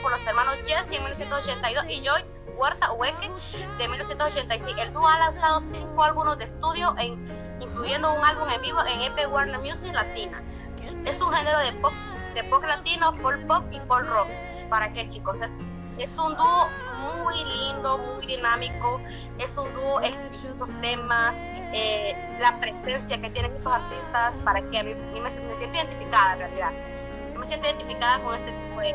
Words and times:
por 0.00 0.10
los 0.10 0.26
hermanos 0.26 0.56
Jesse 0.64 0.92
en 0.92 1.04
1982 1.04 1.84
y 1.88 2.02
Joy 2.02 2.24
Huerta 2.56 2.92
Hueque 2.92 3.28
de 3.78 3.88
1986. 3.88 4.76
El 4.78 4.92
dúo 4.92 5.06
ha 5.06 5.18
lanzado 5.18 5.60
cinco 5.60 6.02
álbumes 6.02 6.38
de 6.38 6.44
estudio, 6.44 6.94
incluyendo 7.60 8.14
un 8.14 8.24
álbum 8.24 8.48
en 8.48 8.62
vivo 8.62 8.78
en 8.86 9.00
EP 9.02 9.30
Warner 9.30 9.58
Music 9.58 9.92
Latina. 9.92 10.42
Es 11.04 11.20
un 11.20 11.32
género 11.32 11.58
de 11.58 11.72
pop, 11.80 11.92
de 12.34 12.44
pop 12.44 12.64
latino, 12.64 13.12
folk 13.16 13.46
pop 13.46 13.64
y 13.70 13.80
folk 13.80 14.08
rock. 14.08 14.28
¿Para 14.70 14.92
qué, 14.92 15.08
chicos? 15.08 15.36
Es, 15.42 15.56
es 15.98 16.16
un 16.16 16.36
dúo 16.36 16.68
muy 17.22 17.34
lindo, 17.44 17.98
muy 17.98 18.24
dinámico. 18.24 19.00
Es 19.38 19.56
un 19.58 19.72
dúo 19.74 20.00
exquisitos 20.00 20.68
temas, 20.80 21.34
eh, 21.74 22.16
la 22.40 22.58
presencia 22.60 23.20
que 23.20 23.28
tienen 23.30 23.52
estos 23.52 23.72
artistas. 23.72 24.32
¿Para 24.44 24.62
que 24.70 24.78
A 24.78 24.82
mí, 24.84 24.94
me, 25.20 25.30
siento 25.30 25.76
identificada 25.76 26.32
en 26.32 26.38
realidad. 26.38 26.70
me 27.36 27.46
siento 27.46 27.66
identificada 27.66 28.20
con 28.20 28.34
este 28.34 28.50
tipo 28.50 28.80
de, 28.80 28.94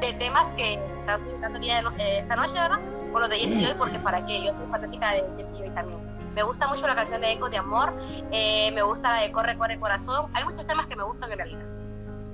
temas 0.00 0.52
que 0.52 0.80
se 0.88 1.00
están 1.00 1.56
utilizando 1.56 1.90
eh, 1.98 2.18
esta 2.18 2.36
noche, 2.36 2.54
¿verdad? 2.54 2.80
Con 3.12 3.20
lo 3.22 3.28
de 3.28 3.36
Jessie 3.36 3.68
Hoy, 3.68 3.74
porque 3.78 3.98
para 3.98 4.24
qué, 4.26 4.44
yo 4.44 4.54
soy 4.54 4.66
fanática 4.66 5.12
de 5.12 5.24
Jessie 5.38 5.62
Hoy 5.62 5.70
también. 5.70 6.00
Me 6.34 6.42
gusta 6.42 6.68
mucho 6.68 6.86
la 6.86 6.94
canción 6.94 7.20
de 7.20 7.32
Eco 7.32 7.48
de 7.48 7.56
Amor, 7.56 7.94
eh, 8.30 8.70
me 8.72 8.82
gusta 8.82 9.12
la 9.12 9.22
de 9.22 9.32
Corre, 9.32 9.56
Corre 9.56 9.80
Corazón. 9.80 10.30
Hay 10.34 10.44
muchos 10.44 10.66
temas 10.66 10.86
que 10.86 10.96
me 10.96 11.04
gustan 11.04 11.32
en 11.32 11.38
realidad. 11.38 11.66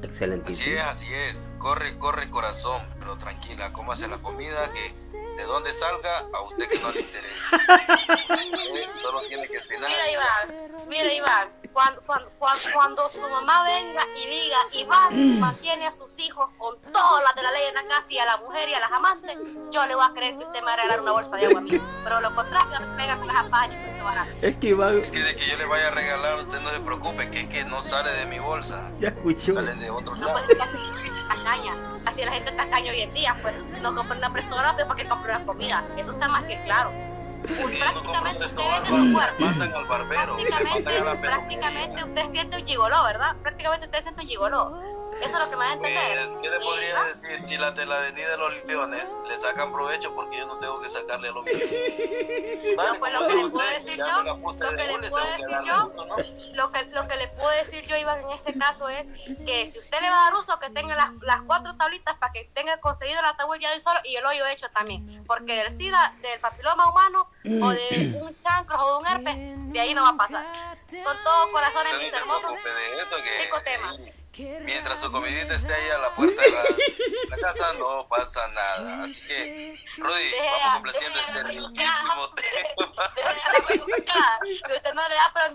Excelente. 0.03 0.53
Así 0.53 0.73
es, 0.73 0.83
así 0.83 1.15
es. 1.15 1.51
Corre, 1.59 1.97
corre 1.99 2.29
corazón, 2.29 2.83
pero 2.99 3.17
tranquila, 3.19 3.73
hace 3.93 4.09
la 4.09 4.19
comida 4.19 4.71
que 4.73 4.91
de 5.37 5.45
donde 5.45 5.73
salga 5.73 6.19
a 6.33 6.43
usted 6.43 6.69
que 6.69 6.79
no 6.81 6.91
le 6.91 7.01
interesa. 7.01 7.61
Solo 9.01 9.21
tiene 9.29 9.47
que 9.47 9.61
cenar. 9.61 9.89
Mira 9.89 10.11
Iván, 10.11 10.89
mira 10.89 11.13
Iván, 11.13 11.49
cuando, 11.73 12.01
cuando, 12.03 12.31
cuando, 12.73 13.11
su 13.11 13.29
mamá 13.29 13.65
venga 13.65 14.07
y 14.17 14.29
diga, 14.29 14.57
Iván 14.73 15.41
mantiene 15.41 15.87
a 15.87 15.93
sus 15.93 16.19
hijos 16.19 16.49
con 16.59 16.77
todas 16.93 17.25
las 17.25 17.35
de 17.35 17.43
la 17.43 17.51
ley 17.51 17.63
en 17.69 17.75
la 17.75 17.87
casa 17.89 18.07
y 18.11 18.19
a 18.19 18.25
la 18.25 18.37
mujer 18.39 18.69
y 18.69 18.75
a 18.75 18.81
las 18.81 18.93
amantes, 18.93 19.39
yo 19.71 19.87
le 19.87 19.95
voy 19.95 20.05
a 20.09 20.13
creer 20.13 20.37
que 20.37 20.45
usted 20.45 20.61
me 20.61 20.67
va 20.67 20.73
a 20.75 20.77
regalar 20.77 21.01
una 21.01 21.13
bolsa 21.13 21.37
de 21.37 21.47
agua 21.47 21.59
a 21.59 21.63
mí. 21.63 21.81
Pero 22.05 22.21
lo 22.21 22.35
contrario, 22.35 22.79
venga 22.97 23.17
con 23.17 23.27
las 23.27 23.37
apañas. 23.37 23.93
Es 24.43 24.57
que 24.57 24.69
Iván... 24.69 24.99
Es 24.99 25.11
que 25.11 25.23
de 25.23 25.37
que 25.37 25.47
yo 25.47 25.57
le 25.57 25.65
vaya 25.65 25.89
a 25.89 25.91
regalar, 25.93 26.41
usted 26.41 26.61
no 26.61 26.71
se 26.71 26.81
preocupe, 26.81 27.31
que 27.31 27.41
es 27.41 27.47
que 27.47 27.65
no 27.65 27.81
sale 27.83 28.11
de 28.13 28.27
mi 28.27 28.39
bolsa. 28.39 28.91
Ya 28.99 29.09
escuchó. 29.09 29.53
Sale 29.53 29.75
de 29.75 29.91
otro 29.91 30.15
lado. 30.17 30.35
No, 30.35 30.47
pues, 30.47 30.61
así, 30.61 32.07
así 32.07 32.25
la 32.25 32.33
gente 32.33 32.51
está 32.51 32.69
caña 32.69 32.91
hoy 32.91 33.01
en 33.01 33.15
día, 33.15 33.37
pues 33.43 33.71
no 33.81 33.95
compra 33.95 34.17
una 34.17 34.33
prestadora 34.33 34.75
pues, 34.75 34.87
porque 34.87 35.09
compra 35.09 35.37
una 35.37 35.47
comida. 35.47 35.85
Eso 35.97 36.11
está 36.11 36.29
más 36.29 36.45
que 36.45 36.63
claro 36.65 37.12
prácticamente 37.43 38.45
usted 38.45 38.63
vende 38.71 38.89
su 38.89 39.13
cuerpo. 39.13 39.45
Prácticamente, 39.89 41.19
prácticamente 41.21 42.05
usted 42.05 42.31
siente 42.33 42.59
un 42.59 42.67
gigoló, 42.67 43.05
¿verdad? 43.05 43.37
Prácticamente 43.43 43.87
usted 43.87 44.03
siente 44.03 44.23
un 44.23 44.29
gigoló. 44.29 45.02
Eso 45.23 45.35
es 45.35 45.39
lo 45.39 45.51
que 45.51 45.57
me 45.57 45.65
va 45.65 45.71
a 45.71 45.75
entender. 45.75 46.27
Pues, 46.27 46.39
¿Qué 46.43 46.51
le 46.51 46.61
podría 46.61 47.05
decir? 47.05 47.43
Si 47.43 47.57
las 47.57 47.77
de 47.77 47.87
la 47.87 47.97
Avenida 47.99 48.31
de 48.31 48.37
los 48.39 48.65
Leones 48.65 49.17
le 49.29 49.39
sacan 49.39 49.73
provecho 49.73 50.13
porque 50.15 50.39
yo 50.39 50.47
no 50.47 50.59
tengo 50.59 50.81
que 50.81 50.89
sacarle 50.89 51.29
a 51.29 51.33
los 51.33 51.45
míos. 51.45 51.61
No, 52.77 52.99
pues 52.99 53.13
lo 53.13 53.27
que 53.29 53.35
le 53.35 53.49
puedo 53.49 53.69
decir 53.69 53.97
yo, 53.97 54.23
lo 54.23 54.77
que 54.77 54.85
le 54.85 55.09
puedo 55.11 55.25
decir 55.25 55.57
yo, 55.65 55.91
lo 56.55 56.73
que, 56.73 56.85
lo 56.87 57.09
que 57.09 57.17
le 57.17 57.29
puedo 57.29 57.51
decir 57.51 57.87
yo, 57.87 57.97
Iván, 57.97 58.21
en 58.21 58.31
este 58.31 58.59
caso 58.59 58.89
es 58.89 59.07
que 59.47 59.69
si 59.69 59.79
usted 59.79 60.01
le 60.01 60.11
va 60.11 60.27
a 60.27 60.31
dar 60.31 60.35
uso, 60.35 60.59
que 60.59 60.71
tenga 60.71 60.97
las, 60.97 61.11
las 61.23 61.43
cuatro 61.43 61.77
tablitas 61.77 62.17
para 62.19 62.33
que 62.33 62.51
tenga 62.53 62.79
conseguido 62.79 63.23
la 63.23 63.37
tabla 63.37 63.59
ya 63.61 63.71
de 63.71 63.81
solo 63.81 64.01
y 64.05 64.17
el 64.17 64.27
hoyo 64.27 64.45
hecho 64.47 64.69
también. 64.71 65.25
Porque 65.27 65.55
del 65.55 65.71
SIDA, 65.71 66.17
del 66.21 66.41
papiloma 66.41 66.91
humano 66.91 67.29
o 67.45 67.71
de 67.71 68.21
un 68.21 68.37
chancro 68.43 68.85
o 68.85 68.93
de 68.93 68.99
un 68.99 69.07
herpes, 69.07 69.37
de 69.73 69.81
ahí 69.81 69.95
no 69.95 70.03
va 70.03 70.09
a 70.09 70.17
pasar. 70.17 70.47
Con 71.05 71.23
todo 71.23 71.53
corazón 71.53 71.87
en 71.87 71.99
mis 71.99 72.13
hermosos 72.13 72.53
cinco 73.41 73.61
temas. 73.65 73.99
Mientras 74.35 75.01
su 75.01 75.13
comidita 75.13 75.55
esté 75.55 75.75
ahí 75.75 75.91
a 75.91 75.99
la 75.99 76.15
puerta 76.15 76.41
de 76.43 76.51
la, 77.29 77.37
casa, 77.37 77.73
no 77.75 78.09
pasa 78.09 78.49
nada. 78.49 79.05
Así 79.05 79.21
que, 79.29 79.79
Rudy, 79.99 80.31
vamos 80.39 80.75
complaciendo 80.75 81.19
ese 81.21 81.43
riquísimo 81.43 82.31
tema. 82.35 82.69
Que 83.67 84.73
usted 84.75 84.95
no 84.95 85.09
le 85.09 85.15
da, 85.15 85.33
pero, 85.35 85.55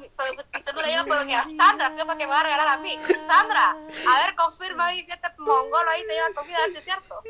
usted 0.54 0.73
no 0.73 0.82
le 0.82 0.88
lleva 0.88 1.23
ni 1.23 1.33
a 1.33 1.43
Sandra, 1.43 1.95
para 1.95 2.17
que 2.17 2.26
me 2.26 2.32
va 2.32 2.39
a 2.42 2.43
regalar 2.43 2.67
a 2.67 2.77
mí. 2.77 2.99
Sandra, 3.27 3.71
a 3.71 4.26
ver, 4.26 4.36
confirma 4.36 4.88
ahí 4.88 5.04
si 5.05 5.11
este 5.11 5.27
mongolo 5.39 5.89
ahí 5.89 6.05
te 6.05 6.14
lleva 6.14 6.33
comida, 6.36 6.58
a 6.58 6.61
ver 6.61 6.71
si 6.71 6.77
es 6.77 6.83
cierto. 6.83 7.23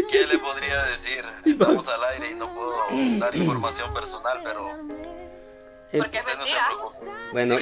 ¿Qué 0.10 0.26
le 0.26 0.38
podría 0.38 0.82
decir? 0.84 1.24
Estamos 1.44 1.86
al 1.88 2.02
aire 2.04 2.30
y 2.30 2.34
no 2.34 2.52
puedo 2.52 2.74
dar 3.18 3.34
información 3.34 3.94
personal, 3.94 4.40
pero 4.44 4.78
porque 5.98 6.18
es 6.18 6.26
mentira. 6.26 6.68
Bueno, 7.32 7.56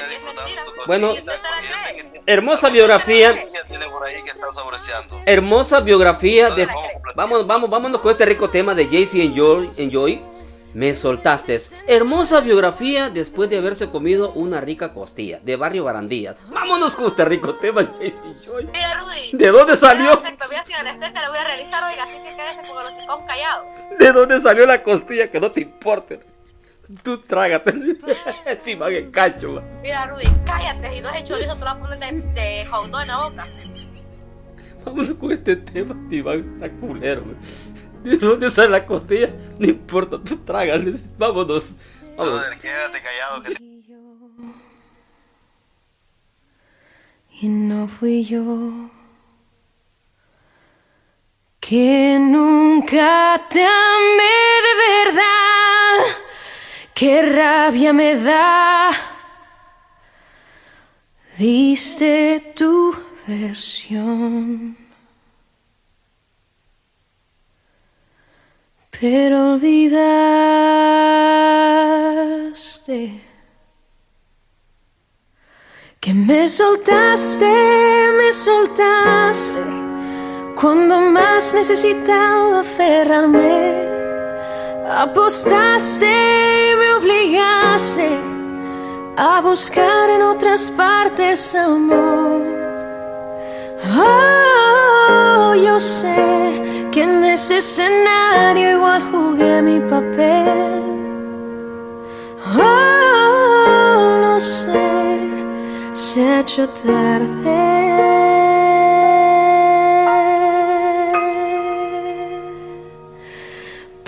bueno, 0.86 1.12
hermosa 2.26 2.68
biografía. 2.68 3.36
Hermosa 5.24 5.80
biografía 5.80 6.50
de. 6.50 6.68
Vamos, 7.14 7.46
vamos, 7.46 7.70
vámonos 7.70 8.00
con 8.00 8.12
este 8.12 8.26
rico 8.26 8.50
tema 8.50 8.74
de 8.74 8.86
Jaycee 8.86 9.24
Enjoy. 9.24 9.70
Enjoy. 9.76 10.22
Me 10.74 10.94
soltaste. 10.94 11.58
Hermosa 11.86 12.40
biografía 12.40 13.08
después 13.08 13.48
de 13.48 13.56
haberse 13.56 13.88
comido 13.88 14.32
una 14.32 14.60
rica 14.60 14.92
costilla 14.92 15.40
de 15.42 15.56
Barrio 15.56 15.84
Barandillas. 15.84 16.36
Vámonos 16.48 16.94
con 16.94 17.06
este 17.06 17.24
rico 17.24 17.54
tema, 17.54 17.84
Jaycee 17.84 18.14
Enjoy. 18.26 18.68
¿De 19.32 19.48
dónde 19.48 19.76
salió? 19.76 20.22
¿De 23.98 24.12
dónde 24.12 24.42
salió 24.42 24.66
la 24.66 24.82
costilla? 24.82 25.30
Que 25.30 25.40
no 25.40 25.50
te 25.50 25.62
importe. 25.62 26.20
Tú 27.02 27.18
trágate. 27.18 27.74
Encima 28.46 28.88
que 28.90 29.10
cacho. 29.10 29.62
Mira, 29.82 30.06
Rudy, 30.06 30.26
cállate. 30.44 30.96
Y 30.96 31.00
dos 31.00 31.14
hechos 31.14 31.38
eso 31.40 31.54
te 31.54 31.60
lo 31.60 31.66
vas 31.66 31.76
a 31.76 31.80
poner 31.80 31.98
de, 31.98 32.40
de 32.40 32.66
hot 32.66 32.86
en 32.86 33.08
la 33.08 33.28
boca. 33.28 33.46
Vámonos 34.84 35.14
con 35.14 35.32
este 35.32 35.56
tema, 35.56 35.94
Iván. 36.10 36.60
Está 36.62 36.70
culero. 36.80 37.24
¿De 38.02 38.16
dónde 38.16 38.50
sale 38.50 38.70
la 38.70 38.86
costilla? 38.86 39.30
No 39.58 39.66
importa, 39.66 40.18
tú 40.24 40.36
trágale. 40.38 40.98
Vámonos. 41.18 41.72
Vámonos. 42.16 42.44
quédate 42.60 43.00
callado. 43.02 43.42
Que 43.42 43.68
Y 47.40 47.48
no 47.48 47.86
fui 47.86 48.24
yo 48.24 48.90
que 51.60 52.18
nunca 52.18 53.46
te 53.50 53.62
amé 53.62 54.38
de 54.66 55.04
verdad 55.04 56.27
qué 56.98 57.22
rabia 57.22 57.92
me 57.92 58.16
da. 58.16 58.90
Diste 61.38 62.52
tu 62.56 62.92
versión. 63.26 64.76
Pero 68.98 69.52
olvidaste 69.52 69.92
que 76.00 76.14
me 76.14 76.48
soltaste, 76.48 77.52
me 78.18 78.32
soltaste 78.32 79.60
cuando 80.60 81.00
más 81.00 81.54
necesitaba 81.54 82.58
aferrarme 82.60 83.86
Apostaste 84.88 86.74
obligaste 86.98 88.08
a 89.16 89.40
buscar 89.40 90.10
en 90.10 90.22
otras 90.22 90.70
partes 90.70 91.54
amor. 91.54 92.42
Oh, 93.96 95.54
yo 95.54 95.80
sé 95.80 96.88
que 96.90 97.02
en 97.02 97.24
ese 97.24 97.58
escenario 97.58 98.72
igual 98.76 99.02
jugué 99.10 99.62
mi 99.62 99.80
papel. 99.80 100.82
Oh, 102.56 104.18
lo 104.22 104.40
sé, 104.40 105.18
se 105.92 106.20
ha 106.22 106.40
hecho 106.40 106.68
tarde. 106.68 107.78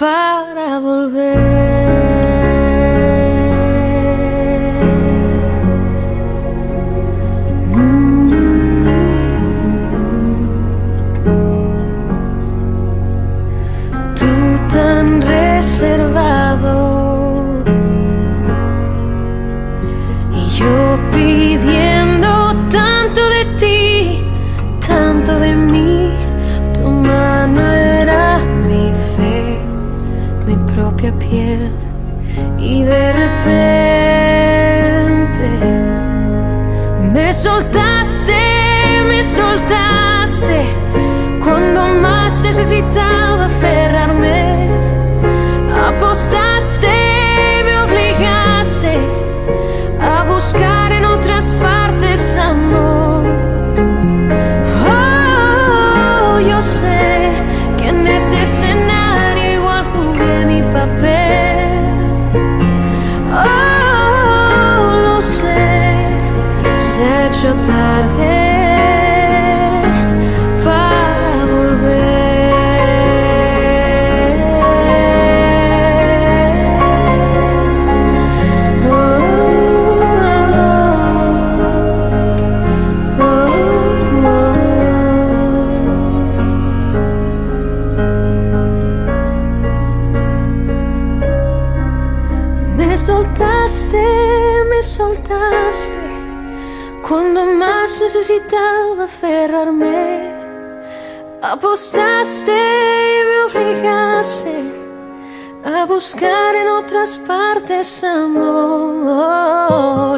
para 0.00 0.78
volver. 0.80 1.99
Reservado. 15.60 16.74
Y 20.40 20.42
yo 20.58 20.98
pidiendo 21.12 22.30
tanto 22.70 23.20
de 23.36 23.44
ti, 23.60 24.24
tanto 24.88 25.38
de 25.38 25.54
mí, 25.54 26.12
tu 26.72 26.88
mano 26.88 27.60
era 28.00 28.40
propia 30.74 31.12
piel. 31.18 31.70
Y 32.58 32.82
de 32.82 33.12
repente 33.22 34.16
me 37.12 37.32
soltaste, 37.34 38.42
me 39.10 39.22
soltaste 39.22 40.00
más 42.00 42.42
necesitaba 42.42 43.46
aferrarme, 43.46 44.59
Apostaste 101.52 102.52
y 102.52 103.24
me 103.28 103.38
obligaste 103.42 104.54
a 105.64 105.84
buscar 105.84 106.54
en 106.54 106.68
otras 106.68 107.18
partes 107.18 108.04
amor. 108.04 109.00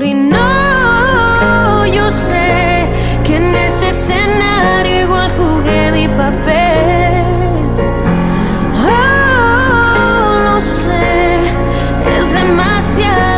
Y 0.02 0.12
no, 0.12 1.86
yo 1.86 2.10
sé 2.10 2.86
que 3.24 3.36
en 3.36 3.54
ese 3.54 3.88
escenario 3.88 5.04
igual 5.04 5.32
jugué 5.38 5.90
mi 5.92 6.06
papel. 6.06 7.24
Oh, 8.84 10.38
lo 10.44 10.60
sé, 10.60 11.38
es 12.14 12.30
demasiado 12.34 13.31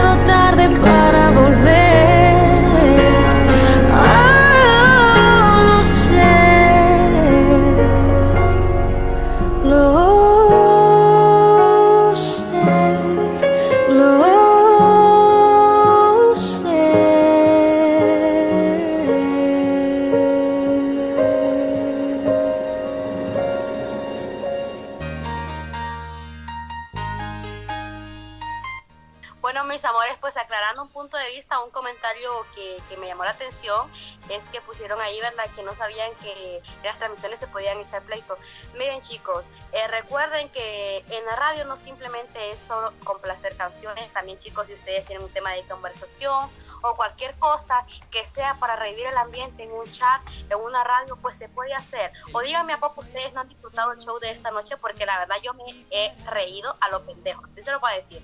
atención 33.35 33.91
es 34.31 34.49
que 34.49 34.61
pusieron 34.61 35.01
ahí, 35.01 35.21
¿verdad? 35.21 35.45
Que 35.55 35.63
no 35.63 35.75
sabían 35.75 36.11
que 36.23 36.63
las 36.83 36.99
transmisiones 36.99 37.41
se 37.41 37.47
podían 37.47 37.79
echar 37.79 38.03
pleito. 38.03 38.37
Miren, 38.75 39.03
chicos, 39.03 39.47
eh, 39.73 39.87
recuerden 39.89 40.49
que 40.49 41.05
en 41.09 41.25
la 41.27 41.37
radio 41.37 41.65
no 41.65 41.77
simplemente 41.77 42.51
es 42.51 42.61
solo 42.61 42.93
complacer 43.05 43.57
canciones, 43.57 44.13
también, 44.13 44.39
chicos, 44.39 44.69
si 44.69 44.75
ustedes 44.75 45.05
tienen 45.07 45.25
un 45.25 45.33
tema 45.33 45.53
de 45.53 45.63
conversación 45.65 46.49
o 46.83 46.97
cualquier 46.97 47.35
cosa 47.37 47.87
que 48.11 48.27
sea 48.27 48.55
para 48.55 48.77
revivir 48.77 49.07
el 49.07 49.17
ambiente 49.17 49.63
en 49.63 49.73
un 49.73 49.91
chat, 49.91 50.21
en 50.51 50.59
una 50.59 50.85
radio, 50.85 51.17
pues 51.17 51.37
se 51.37 51.49
puede 51.49 51.75
hacer. 51.75 52.13
O 52.33 52.41
díganme 52.41 52.73
a 52.73 52.79
poco 52.79 53.01
ustedes 53.01 53.33
no 53.33 53.41
han 53.41 53.49
disfrutado 53.49 53.93
el 53.93 53.99
show 53.99 54.19
de 54.19 54.31
esta 54.31 54.51
noche, 54.51 54.77
porque 54.77 55.07
la 55.07 55.19
verdad 55.19 55.37
yo 55.43 55.55
me 55.55 55.65
he 55.91 56.15
reído 56.27 56.75
a 56.81 56.89
lo 56.91 57.05
pendejo, 57.05 57.45
así 57.47 57.63
se 57.63 57.71
lo 57.71 57.85
a 57.85 57.93
decir. 57.93 58.23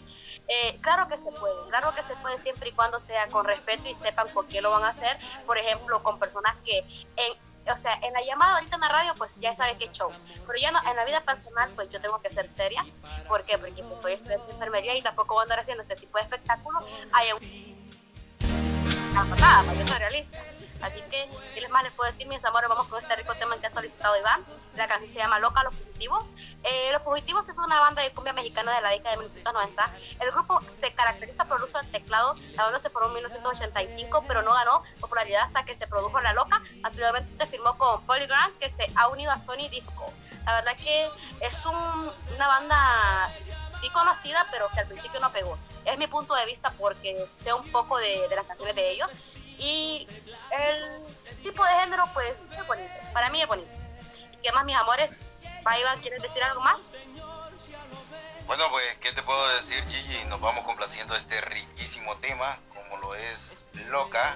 Eh, 0.53 0.77
claro 0.81 1.07
que 1.07 1.17
se 1.17 1.31
puede, 1.31 1.55
claro 1.69 1.95
que 1.95 2.03
se 2.03 2.17
puede 2.17 2.37
siempre 2.39 2.71
y 2.71 2.73
cuando 2.73 2.99
sea 2.99 3.29
con 3.29 3.45
respeto 3.45 3.89
y 3.89 3.95
sepan 3.95 4.27
por 4.35 4.49
qué 4.49 4.61
lo 4.61 4.73
van 4.73 4.83
a 4.83 4.89
hacer. 4.89 5.17
Por 5.47 5.57
ejemplo, 5.57 6.03
con 6.03 6.19
personas 6.19 6.57
que, 6.65 6.79
en, 7.17 7.71
o 7.73 7.77
sea, 7.77 7.95
en 8.03 8.13
la 8.13 8.21
llamada 8.23 8.57
ahorita 8.57 8.75
en 8.75 8.81
la 8.81 8.89
radio, 8.89 9.15
pues 9.17 9.37
ya 9.37 9.55
sabe 9.55 9.79
qué 9.79 9.89
show. 9.93 10.11
Pero 10.47 10.59
ya 10.59 10.73
no, 10.73 10.81
en 10.91 10.97
la 10.97 11.05
vida 11.05 11.21
personal, 11.21 11.71
pues 11.77 11.89
yo 11.91 12.01
tengo 12.01 12.21
que 12.21 12.31
ser 12.31 12.51
seria. 12.51 12.85
¿Por 13.29 13.45
qué? 13.45 13.59
Porque 13.59 13.81
pues, 13.85 14.03
soy 14.03 14.15
estudiante 14.15 14.49
de 14.49 14.53
enfermería 14.55 14.97
y 14.97 15.03
tampoco 15.03 15.35
voy 15.35 15.43
a 15.43 15.45
andar 15.45 15.61
haciendo 15.61 15.83
este 15.83 15.95
tipo 15.95 16.19
de 16.19 16.25
espectáculos. 16.25 16.83
Hay 17.13 17.31
un 17.33 17.71
nada, 19.39 19.75
yo 19.75 19.87
soy 19.87 19.99
realista. 19.99 20.39
Así 20.83 21.01
que, 21.11 21.29
¿qué 21.55 21.61
les 21.61 21.71
más 21.71 21.83
les 21.83 21.93
puedo 21.93 22.11
decir, 22.11 22.27
mis 22.27 22.45
amores? 22.45 22.69
Vamos 22.69 22.87
con 22.89 22.99
este 23.03 23.15
rico 23.17 23.35
tema 23.35 23.59
que 23.59 23.67
ha 23.67 23.71
solicitado 23.71 24.17
Iván. 24.19 24.45
La 24.77 24.89
canción 24.89 25.11
se 25.11 25.19
llama 25.19 25.39
Loca, 25.39 25.63
Los 25.63 25.75
Fugitivos. 25.75 26.25
Eh, 26.63 26.91
Los 26.93 27.03
Fugitivos 27.03 27.49
es 27.49 27.59
una 27.59 27.79
banda 27.81 28.03
de 28.03 28.13
cumbia 28.13 28.33
mexicana 28.33 28.75
de 28.75 28.81
la 28.81 28.89
década 28.91 29.11
de 29.11 29.17
1990. 29.19 29.91
El 30.21 30.31
grupo 30.31 30.61
se 30.63 30.93
caracteriza 30.93 31.45
por 31.45 31.59
el 31.59 31.65
uso 31.65 31.79
del 31.79 31.91
teclado. 31.91 32.35
La 32.55 32.65
banda 32.65 32.79
se 32.79 32.89
formó 32.91 33.09
en 33.09 33.15
1985, 33.15 34.25
pero 34.27 34.43
no 34.43 34.53
ganó 34.53 34.83
popularidad 35.01 35.43
hasta 35.45 35.65
que 35.65 35.75
se 35.75 35.87
produjo 35.87 36.21
La 36.21 36.33
Loca. 36.33 36.63
Anteriormente 36.83 37.47
firmó 37.47 37.77
con 37.77 38.03
Polygram, 38.07 38.51
que 38.59 38.71
se 38.71 38.91
ha 38.97 39.09
unido 39.09 39.31
a 39.33 39.39
Sony 39.39 39.69
Disco. 39.71 40.13
La 40.47 40.55
verdad 40.55 40.77
que 40.77 41.09
es 41.43 41.67
un- 41.67 42.13
una 42.35 42.47
banda 42.49 43.31
sí 43.81 43.89
conocida, 43.91 44.47
pero 44.51 44.69
que 44.73 44.81
al 44.81 44.87
principio 44.87 45.21
no 45.21 45.31
pegó. 45.31 45.59
Es 45.85 45.97
mi 45.99 46.07
punto 46.07 46.35
de 46.35 46.47
vista 46.47 46.73
porque 46.79 47.17
sé 47.37 47.53
un 47.53 47.71
poco 47.71 47.99
de, 47.99 48.27
de 48.29 48.37
las 48.37 48.47
canciones 48.47 48.75
de 48.75 48.91
ellos. 48.91 49.09
Y 49.61 50.09
el 50.53 51.05
tipo 51.43 51.63
de 51.63 51.71
género, 51.81 52.05
pues, 52.15 52.43
es 52.57 52.67
bonito. 52.67 52.91
Para 53.13 53.29
mí 53.29 53.43
es 53.43 53.47
bonito. 53.47 53.71
¿Y 54.33 54.37
qué 54.39 54.53
más, 54.53 54.65
mis 54.65 54.75
amores? 54.75 55.13
Va, 55.67 55.79
Iván, 55.79 56.01
¿quieres 56.01 56.23
decir 56.23 56.43
algo 56.43 56.63
más? 56.63 56.79
Bueno, 58.47 58.71
pues, 58.71 58.97
¿qué 59.01 59.13
te 59.13 59.23
puedo 59.23 59.49
decir, 59.57 59.87
Gigi? 59.87 60.25
Nos 60.25 60.41
vamos 60.41 60.65
complaciendo 60.65 61.15
este 61.15 61.41
riquísimo 61.43 62.17
tema, 62.17 62.59
como 62.75 62.97
lo 62.97 63.15
es 63.15 63.53
Loca, 63.91 64.35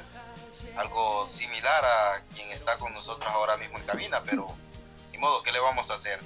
algo 0.76 1.26
similar 1.26 1.84
a 1.84 2.22
quien 2.34 2.50
está 2.50 2.76
con 2.78 2.92
nosotros 2.92 3.32
ahora 3.32 3.56
mismo 3.56 3.78
en 3.78 3.86
cabina, 3.86 4.22
pero 4.22 4.54
ni 5.10 5.18
modo, 5.18 5.42
¿qué 5.42 5.52
le 5.52 5.58
vamos 5.58 5.90
a 5.90 5.94
hacer? 5.94 6.20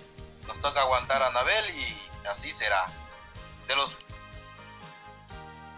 Nos 0.47 0.61
toca 0.61 0.81
aguantar 0.81 1.23
a 1.23 1.29
Anabel 1.29 1.71
y 1.71 2.27
así 2.29 2.51
será. 2.51 2.85
De 3.69 3.77
los 3.77 3.97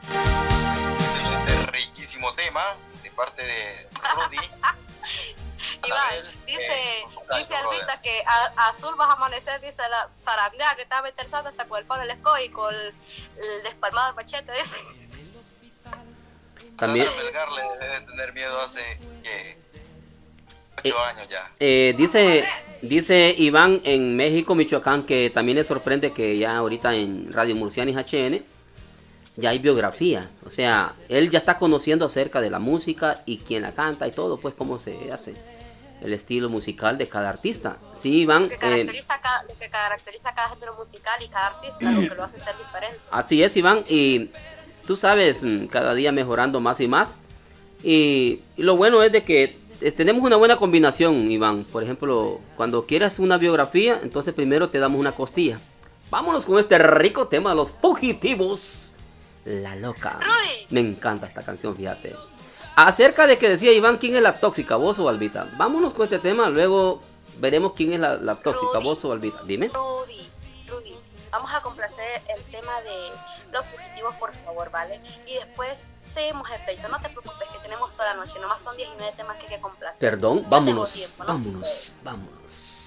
de 0.08 1.52
este 1.52 1.66
riquísimo 1.66 2.32
tema 2.34 2.76
parte 3.20 3.42
de 3.44 3.86
Rudy. 4.14 4.36
Iván, 5.86 6.24
dice, 6.46 6.72
eh, 6.72 7.02
¿cómo 7.14 7.38
dice 7.38 7.54
brother? 7.60 8.00
que 8.02 8.22
a- 8.26 8.68
azul 8.70 8.94
vas 8.96 9.10
a 9.10 9.12
amanecer, 9.12 9.60
dice 9.60 9.82
la 9.90 10.08
zarandea 10.18 10.74
que 10.74 10.82
estaba 10.82 11.08
interesada 11.08 11.50
hasta 11.50 11.64
con 11.66 11.78
el 11.78 11.84
pan 11.84 12.00
del 12.00 12.10
escoy 12.10 12.44
y 12.44 12.48
con 12.50 12.74
el, 12.74 12.80
el 13.36 13.62
despalmado 13.62 14.06
del 14.08 14.16
machete, 14.16 14.52
dice. 14.52 14.76
También- 16.76 17.06
Sandra 17.06 17.22
Melgar 17.24 17.52
le 17.52 17.62
debe 17.86 18.00
tener 18.06 18.32
miedo 18.32 18.60
hace, 18.60 18.80
¿qué? 19.22 19.58
Ocho 20.78 20.96
Eh, 20.96 21.08
años 21.10 21.28
ya. 21.28 21.50
Eh, 21.60 21.94
dice, 21.96 22.48
dice 22.80 23.34
Iván 23.36 23.82
en 23.84 24.16
México, 24.16 24.54
Michoacán, 24.54 25.04
que 25.04 25.28
también 25.30 25.58
le 25.58 25.64
sorprende 25.64 26.12
que 26.12 26.38
ya 26.38 26.56
ahorita 26.56 26.94
en 26.94 27.30
Radio 27.32 27.54
Murcianis 27.56 27.96
HN 27.96 28.42
ya 29.40 29.50
hay 29.50 29.58
biografía. 29.58 30.28
O 30.44 30.50
sea, 30.50 30.94
él 31.08 31.30
ya 31.30 31.38
está 31.38 31.58
conociendo 31.58 32.04
acerca 32.04 32.40
de 32.40 32.50
la 32.50 32.58
música 32.58 33.22
y 33.26 33.38
quién 33.38 33.62
la 33.62 33.72
canta 33.72 34.06
y 34.06 34.12
todo, 34.12 34.38
pues 34.38 34.54
cómo 34.54 34.78
se 34.78 35.12
hace 35.12 35.34
el 36.02 36.12
estilo 36.12 36.48
musical 36.48 36.96
de 36.98 37.06
cada 37.06 37.28
artista. 37.28 37.76
Sí, 37.98 38.20
Iván, 38.20 38.44
Lo 38.44 38.48
que 38.48 38.54
eh, 38.54 38.58
caracteriza, 38.58 39.14
a 39.14 39.20
cada, 39.20 39.42
lo 39.42 39.58
que 39.58 39.68
caracteriza 39.68 40.28
a 40.30 40.34
cada 40.34 40.48
género 40.48 40.74
musical 40.74 41.22
y 41.22 41.28
cada 41.28 41.46
artista, 41.48 41.90
lo 41.90 42.00
que 42.00 42.14
lo 42.14 42.24
hace 42.24 42.38
ser 42.38 42.56
diferente. 42.56 42.98
así 43.10 43.42
es, 43.42 43.56
Iván, 43.56 43.84
y 43.88 44.30
tú 44.86 44.96
sabes, 44.96 45.42
mm, 45.42 45.66
cada 45.66 45.94
día 45.94 46.12
mejorando 46.12 46.60
más 46.60 46.80
y 46.80 46.88
más. 46.88 47.16
Y, 47.82 48.42
y 48.56 48.62
lo 48.62 48.76
bueno 48.76 49.02
es 49.02 49.12
de 49.12 49.22
que 49.22 49.58
eh, 49.80 49.92
tenemos 49.92 50.24
una 50.24 50.36
buena 50.36 50.56
combinación, 50.56 51.30
Iván. 51.30 51.64
Por 51.64 51.82
ejemplo, 51.82 52.40
cuando 52.56 52.86
quieras 52.86 53.18
una 53.18 53.38
biografía, 53.38 54.00
entonces 54.02 54.34
primero 54.34 54.68
te 54.68 54.78
damos 54.78 55.00
una 55.00 55.12
costilla. 55.12 55.58
Vámonos 56.10 56.44
con 56.44 56.58
este 56.58 56.76
rico 56.78 57.28
tema 57.28 57.50
de 57.50 57.56
los 57.56 57.70
fugitivos. 57.80 58.89
La 59.44 59.76
loca. 59.76 60.18
Rudy. 60.20 60.66
Me 60.70 60.80
encanta 60.80 61.26
esta 61.26 61.42
canción, 61.42 61.76
fíjate. 61.76 62.14
Acerca 62.76 63.26
de 63.26 63.36
que 63.38 63.48
decía 63.48 63.72
Iván, 63.72 63.98
¿quién 63.98 64.16
es 64.16 64.22
la 64.22 64.34
tóxica, 64.38 64.76
vos 64.76 64.98
o 64.98 65.08
Albita? 65.08 65.48
Vámonos 65.56 65.92
con 65.92 66.04
este 66.04 66.18
tema, 66.18 66.48
luego 66.48 67.02
veremos 67.38 67.72
quién 67.74 67.92
es 67.92 68.00
la, 68.00 68.16
la 68.16 68.36
tóxica, 68.36 68.74
Rudy. 68.74 68.84
vos 68.84 69.04
o 69.04 69.12
Albita. 69.12 69.42
Dime. 69.44 69.68
Rudy, 69.68 70.28
Rudy, 70.68 70.98
vamos 71.30 71.50
a 71.52 71.60
complacer 71.60 72.22
el 72.36 72.42
tema 72.44 72.80
de 72.82 73.10
los 73.52 73.66
fugitivos, 73.66 74.14
por 74.16 74.32
favor, 74.32 74.70
¿vale? 74.70 75.00
Y 75.26 75.34
después 75.34 75.74
seguimos 76.04 76.48
el 76.50 76.60
pleito. 76.64 76.88
No 76.88 77.00
te 77.00 77.08
preocupes, 77.08 77.48
que 77.52 77.58
tenemos 77.58 77.92
toda 77.92 78.14
la 78.14 78.24
noche. 78.24 78.38
Nomás 78.40 78.62
son 78.62 78.76
19 78.76 79.12
temas 79.16 79.36
que 79.36 79.42
hay 79.42 79.48
que 79.48 79.60
complacer. 79.60 79.98
Perdón, 79.98 80.46
vámonos, 80.48 80.92
tiempo, 80.92 81.24
¿no? 81.24 81.32
vámonos, 81.34 81.94
vámonos. 82.02 82.86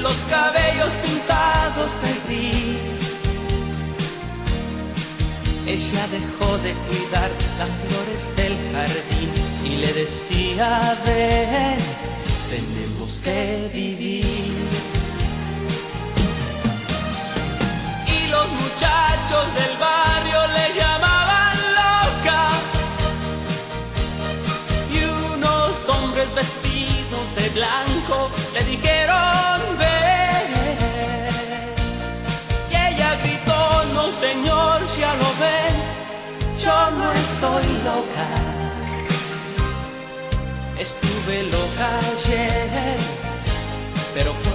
los 0.00 0.16
cabellos 0.30 0.92
pintados 1.04 1.92
de 2.02 2.12
gris. 2.26 3.16
Ella 5.66 6.06
dejó 6.08 6.58
de 6.58 6.72
cuidar 6.74 7.30
las 7.58 7.70
flores 7.78 8.36
del 8.36 8.56
jardín 8.72 9.30
y 9.64 9.76
le 9.76 9.92
decía, 9.92 10.98
ven, 11.06 11.78
tenemos 12.50 13.20
que 13.22 13.70
vivir. 13.72 14.70
muchachos 18.46 19.54
del 19.54 19.76
barrio 19.78 20.40
le 20.56 20.80
llamaban 20.80 21.56
loca 21.80 22.48
y 24.90 25.04
unos 25.34 25.88
hombres 25.88 26.34
vestidos 26.34 27.26
de 27.36 27.48
blanco 27.50 27.89
estoy 37.40 37.72
loca. 37.84 38.26
Estuve 40.78 41.42
loca 41.44 41.88
ayer 42.10 42.98
pero 44.14 44.34
fue 44.34 44.49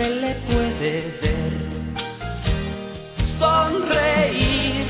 se 0.00 0.10
le 0.22 0.34
puede 0.50 0.92
ver. 1.22 1.52
Sonreír, 3.38 4.86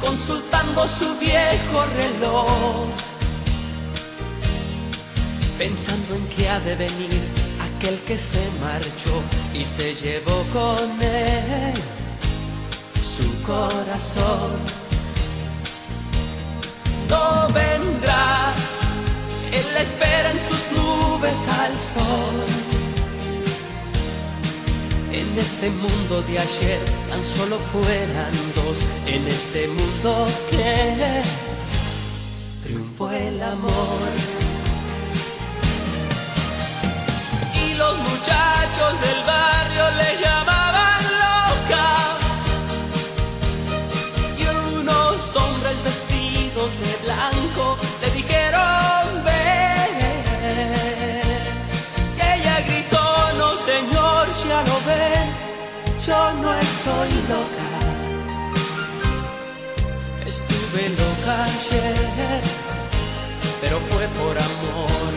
consultando 0.00 0.88
su 0.88 1.08
viejo 1.18 1.78
reloj. 2.00 2.88
Pensando 5.56 6.14
en 6.16 6.26
que 6.34 6.48
ha 6.48 6.60
de 6.60 6.74
venir 6.76 7.22
aquel 7.68 7.96
que 8.08 8.18
se 8.18 8.44
marchó 8.60 9.16
y 9.54 9.64
se 9.64 9.94
llevó 9.94 10.38
con 10.52 10.86
él 11.02 11.74
su 13.14 13.28
corazón. 13.42 14.50
No 17.08 17.46
vendrá, 17.60 18.52
él 19.52 19.76
espera 19.86 20.30
en 20.32 20.40
sus 20.48 20.62
nubes 20.76 21.38
al 21.62 21.74
sol 21.94 22.87
en 25.20 25.38
ese 25.38 25.68
mundo 25.70 26.22
de 26.22 26.38
ayer 26.38 26.80
tan 27.10 27.24
solo 27.24 27.56
fueran 27.72 28.32
dos, 28.54 28.84
en 29.06 29.26
ese 29.26 29.66
mundo 29.68 30.26
que 30.50 31.22
triunfó 32.62 33.10
el 33.10 33.42
amor. 33.42 34.10
Y 37.52 37.74
los 37.74 37.98
muchachos 37.98 38.92
del 39.04 39.20
barrio 39.26 39.84
le 40.00 40.10
llamaban 40.22 41.02
loca. 41.24 41.88
Y 44.38 44.42
unos 44.78 45.36
hombres 45.36 45.76
vestidos 45.84 46.70
de 46.82 46.92
blanco 47.06 47.76
le 48.02 48.10
dijeron, 48.12 48.77
estoy 57.08 57.20
loca. 57.28 57.68
Estuve 60.26 60.88
loca 60.90 61.44
ayer, 61.44 62.42
pero 63.60 63.78
fue 63.78 64.06
por 64.18 64.36
amor. 64.38 65.12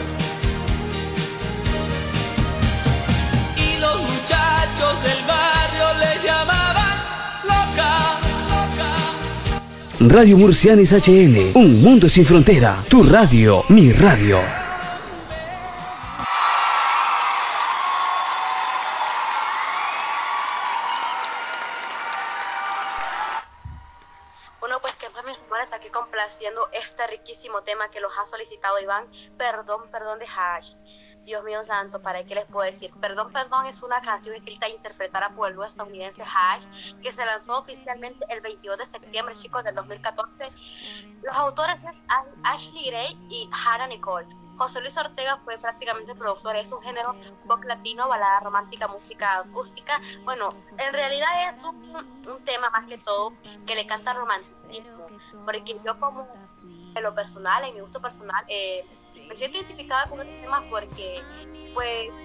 Y 3.58 3.80
los 3.80 3.98
muchachos 4.02 5.04
del 5.04 5.22
barrio 5.28 5.86
le 6.00 6.28
llamaban 6.28 6.98
loca. 7.44 7.92
loca. 8.50 10.14
Radio 10.14 10.38
Murcianis 10.38 10.94
HN, 10.94 11.52
un 11.56 11.82
mundo 11.82 12.08
sin 12.10 12.26
frontera. 12.26 12.84
Tu 12.90 13.04
radio, 13.04 13.64
mi 13.70 13.92
radio. 13.92 14.61
Que 27.92 28.00
los 28.00 28.18
ha 28.18 28.26
solicitado 28.26 28.80
Iván, 28.80 29.08
Perdón, 29.38 29.90
Perdón 29.92 30.20
de 30.20 30.28
Hash. 30.28 30.76
Dios 31.24 31.44
mío 31.44 31.64
santo, 31.64 32.02
¿para 32.02 32.24
qué 32.24 32.34
les 32.34 32.46
puedo 32.46 32.66
decir? 32.66 32.92
Perdón, 33.00 33.32
Perdón 33.32 33.68
es 33.68 33.84
una 33.84 34.02
canción 34.02 34.36
escrita 34.36 34.66
e 34.66 34.72
interpretada 34.72 35.30
por 35.30 35.52
el 35.52 35.62
estadounidense 35.62 36.24
Hash, 36.24 36.66
que 37.02 37.12
se 37.12 37.26
lanzó 37.26 37.60
oficialmente 37.60 38.26
el 38.30 38.42
22 38.42 38.78
de 38.80 38.86
septiembre, 38.86 39.36
chicos, 39.36 39.64
del 39.64 39.76
2014. 39.76 40.52
Los 41.22 41.38
autores 41.38 41.84
es 41.86 42.02
Ashley 42.44 42.90
Gray 42.90 43.28
y 43.30 43.50
Hannah 43.54 43.88
Nicole. 43.88 44.28
José 44.58 44.82
Luis 44.82 44.98
Ortega 44.98 45.38
fue 45.44 45.58
prácticamente 45.58 46.14
productor, 46.14 46.56
es 46.56 46.72
un 46.72 46.82
género 46.82 47.16
pop 47.48 47.64
latino, 47.64 48.08
balada 48.08 48.42
romántica, 48.42 48.88
música 48.88 49.40
acústica. 49.40 50.00
Bueno, 50.24 50.54
en 50.78 50.94
realidad 50.94 51.50
es 51.50 51.64
un, 51.64 51.96
un 51.96 52.46
tema 52.46 52.70
más 52.70 52.86
que 52.88 52.98
todo 52.98 53.34
que 53.66 53.76
le 53.76 53.88
canta 53.88 54.14
romanticismo, 54.14 55.08
porque 55.46 55.80
yo 55.84 56.00
como 56.00 56.28
en 56.96 57.04
lo 57.04 57.14
personal, 57.14 57.64
en 57.64 57.74
mi 57.76 57.82
gusto 57.82 58.02
personal, 58.02 58.44
eh, 58.48 58.84
me 59.28 59.36
siento 59.36 59.58
identificada 59.58 60.08
con 60.08 60.22
este 60.22 60.42
tema 60.42 60.66
porque, 60.70 61.22
pues, 61.74 62.16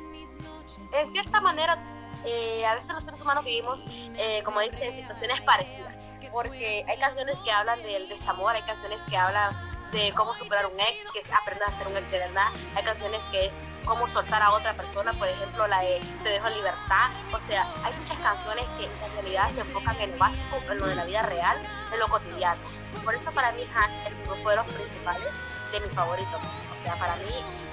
en 0.92 1.08
cierta 1.08 1.40
manera, 1.40 1.78
eh, 2.24 2.64
a 2.66 2.74
veces 2.74 2.94
los 2.94 3.04
seres 3.04 3.20
humanos 3.20 3.44
vivimos, 3.44 3.84
eh, 3.88 4.42
como 4.44 4.60
dice, 4.60 4.90
situaciones 4.92 5.40
parecidas, 5.42 5.94
porque 6.32 6.84
hay 6.88 6.98
canciones 6.98 7.38
que 7.40 7.50
hablan 7.50 7.80
del 7.82 8.08
desamor, 8.08 8.54
hay 8.54 8.62
canciones 8.62 9.02
que 9.04 9.16
hablan 9.16 9.54
de 9.92 10.12
cómo 10.14 10.34
superar 10.34 10.66
un 10.66 10.78
ex, 10.80 11.04
que 11.12 11.20
es 11.20 11.30
aprender 11.32 11.68
a 11.68 11.78
ser 11.78 11.86
un 11.86 11.96
ex 11.96 12.10
de 12.10 12.18
verdad, 12.18 12.48
hay 12.74 12.84
canciones 12.84 13.24
que 13.26 13.46
es 13.46 13.54
cómo 13.84 14.08
soltar 14.08 14.42
a 14.42 14.50
otra 14.50 14.74
persona, 14.74 15.12
por 15.12 15.28
ejemplo, 15.28 15.66
la 15.68 15.80
de 15.80 16.00
Te 16.24 16.30
dejo 16.30 16.48
en 16.48 16.54
libertad, 16.54 17.10
o 17.32 17.38
sea, 17.38 17.72
hay 17.84 17.94
muchas 17.94 18.18
canciones 18.18 18.64
que 18.78 18.84
en 18.84 19.12
realidad 19.14 19.48
se 19.50 19.60
enfocan 19.60 19.96
en 20.00 20.10
lo 20.12 20.18
básico, 20.18 20.56
en 20.68 20.78
lo 20.78 20.86
de 20.86 20.96
la 20.96 21.04
vida 21.04 21.22
real, 21.22 21.56
en 21.92 22.00
lo 22.00 22.08
cotidiano. 22.08 22.60
Por 23.04 23.14
eso 23.14 23.30
para 23.32 23.52
mí 23.52 23.62
Hash 23.74 24.06
es 24.06 24.12
uno 24.26 24.50
de 24.50 24.56
los 24.56 24.66
principales 24.66 25.28
de 25.72 25.80
mis 25.80 25.90
favoritos. 25.92 26.34
O 26.34 26.82
sea, 26.82 26.98
para 26.98 27.16
mí, 27.16 27.24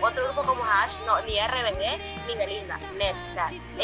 otro 0.02 0.24
grupo 0.26 0.44
como 0.44 0.64
Hash, 0.64 0.98
no, 1.06 1.22
ni 1.22 1.40
RBD, 1.40 2.28
ni 2.28 2.36
Belinda, 2.36 2.80
Net, 2.98 3.16
X. 3.52 3.76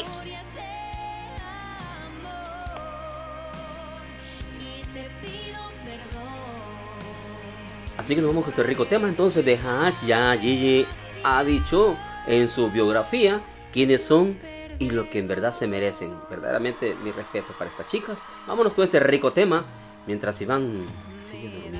Así 7.98 8.16
que 8.16 8.22
nos 8.22 8.30
vamos 8.30 8.46
con 8.46 8.54
este 8.54 8.64
rico 8.64 8.86
tema 8.86 9.08
entonces 9.10 9.44
de 9.44 9.58
Hash. 9.58 10.06
Ya 10.06 10.36
Gigi 10.38 10.88
ha 11.24 11.44
dicho 11.44 11.98
en 12.28 12.48
su 12.50 12.72
biografía 12.72 13.42
quiénes 13.74 14.06
son 14.06 14.40
y 14.80 14.90
lo 14.90 15.10
que 15.10 15.20
en 15.20 15.28
verdad 15.28 15.54
se 15.54 15.68
merecen. 15.68 16.18
Verdaderamente 16.30 16.96
mi 17.04 17.12
respeto 17.12 17.54
para 17.58 17.70
estas 17.70 17.88
chicas. 17.88 18.18
Vámonos 18.48 18.74
con 18.74 18.86
este 18.86 19.00
rico 19.00 19.34
tema 19.34 19.66
mientras 20.08 20.40
Iván 20.42 20.86
durmiendo. 21.32 21.80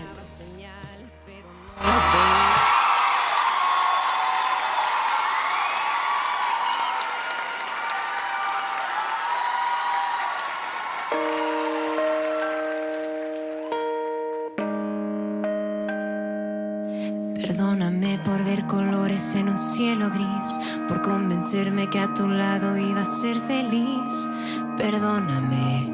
Perdóname 17.36 18.20
por 18.26 18.44
ver 18.44 18.66
colores 18.68 19.34
en 19.36 19.50
un 19.50 19.58
cielo 19.58 20.10
gris, 20.10 20.60
por 20.88 21.02
convencerme 21.02 21.90
que 21.90 22.00
a 22.00 22.14
tu 22.14 22.28
lado 22.28 22.78
iba 22.78 23.02
a 23.02 23.06
ser 23.06 23.38
feliz. 23.48 24.30
Perdóname 24.78 25.92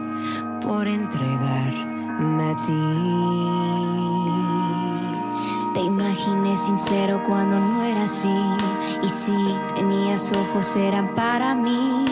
por 0.62 0.88
entregarme 0.88 1.05
sincero 6.58 7.22
cuando 7.28 7.60
no 7.60 7.84
era 7.84 8.04
así, 8.04 8.40
y 9.02 9.10
si 9.10 9.34
tenías 9.76 10.32
ojos 10.32 10.76
eran 10.76 11.14
para 11.16 11.56
mí. 11.56 12.06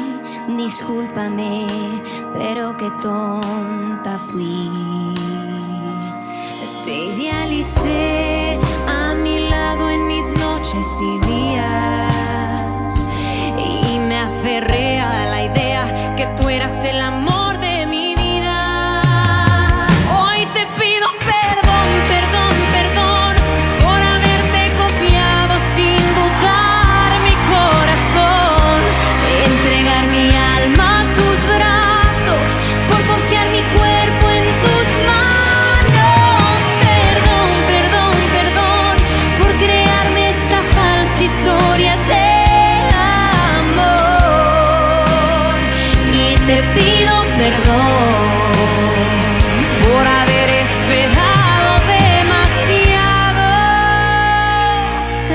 Discúlpame, 0.57 1.67
pero 2.33 2.75
qué 2.77 2.91
tonta 3.01 4.19
fui. 4.29 4.69
Te 6.85 7.05
idealicé 7.05 8.22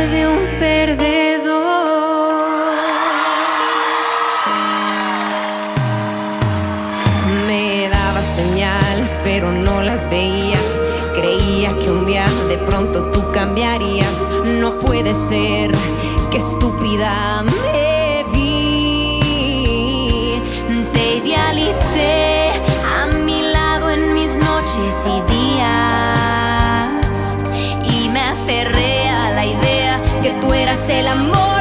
de 0.06 0.26
un 0.28 0.58
perdedor. 0.58 1.58
Me 7.46 7.88
daba 7.88 8.22
señales, 8.22 9.18
pero 9.24 9.50
no 9.50 9.82
las 9.82 10.08
veía. 10.08 10.58
Creía 11.14 11.76
que 11.80 11.90
un 11.90 12.06
día 12.06 12.26
de 12.48 12.58
pronto 12.58 13.10
tú 13.12 13.32
cambiarías. 13.32 14.28
No 14.60 14.78
puede 14.78 15.14
ser 15.14 15.72
que 16.30 16.38
estúpida 16.38 17.42
me 17.42 17.77
eras 30.78 30.90
el 30.90 31.06
amor 31.08 31.57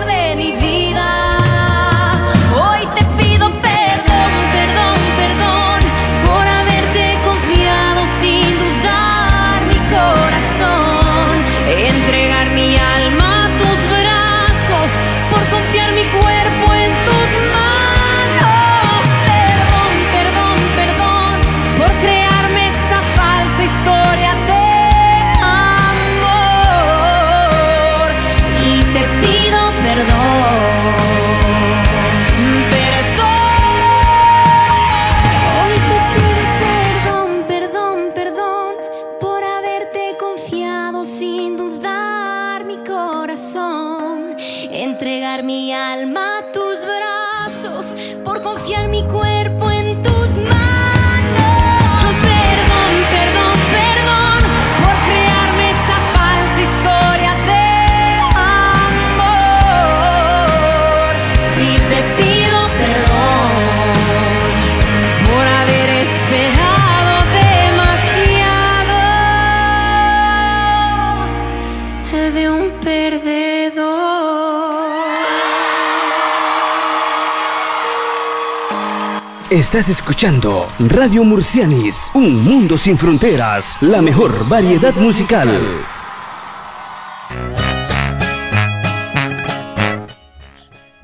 Estás 79.50 79.88
escuchando 79.88 80.68
Radio 80.78 81.24
Murcianis, 81.24 82.12
un 82.14 82.44
mundo 82.44 82.78
sin 82.78 82.98
fronteras, 82.98 83.82
la 83.82 84.02
mejor 84.02 84.46
variedad 84.50 84.94
musical. 84.96 85.48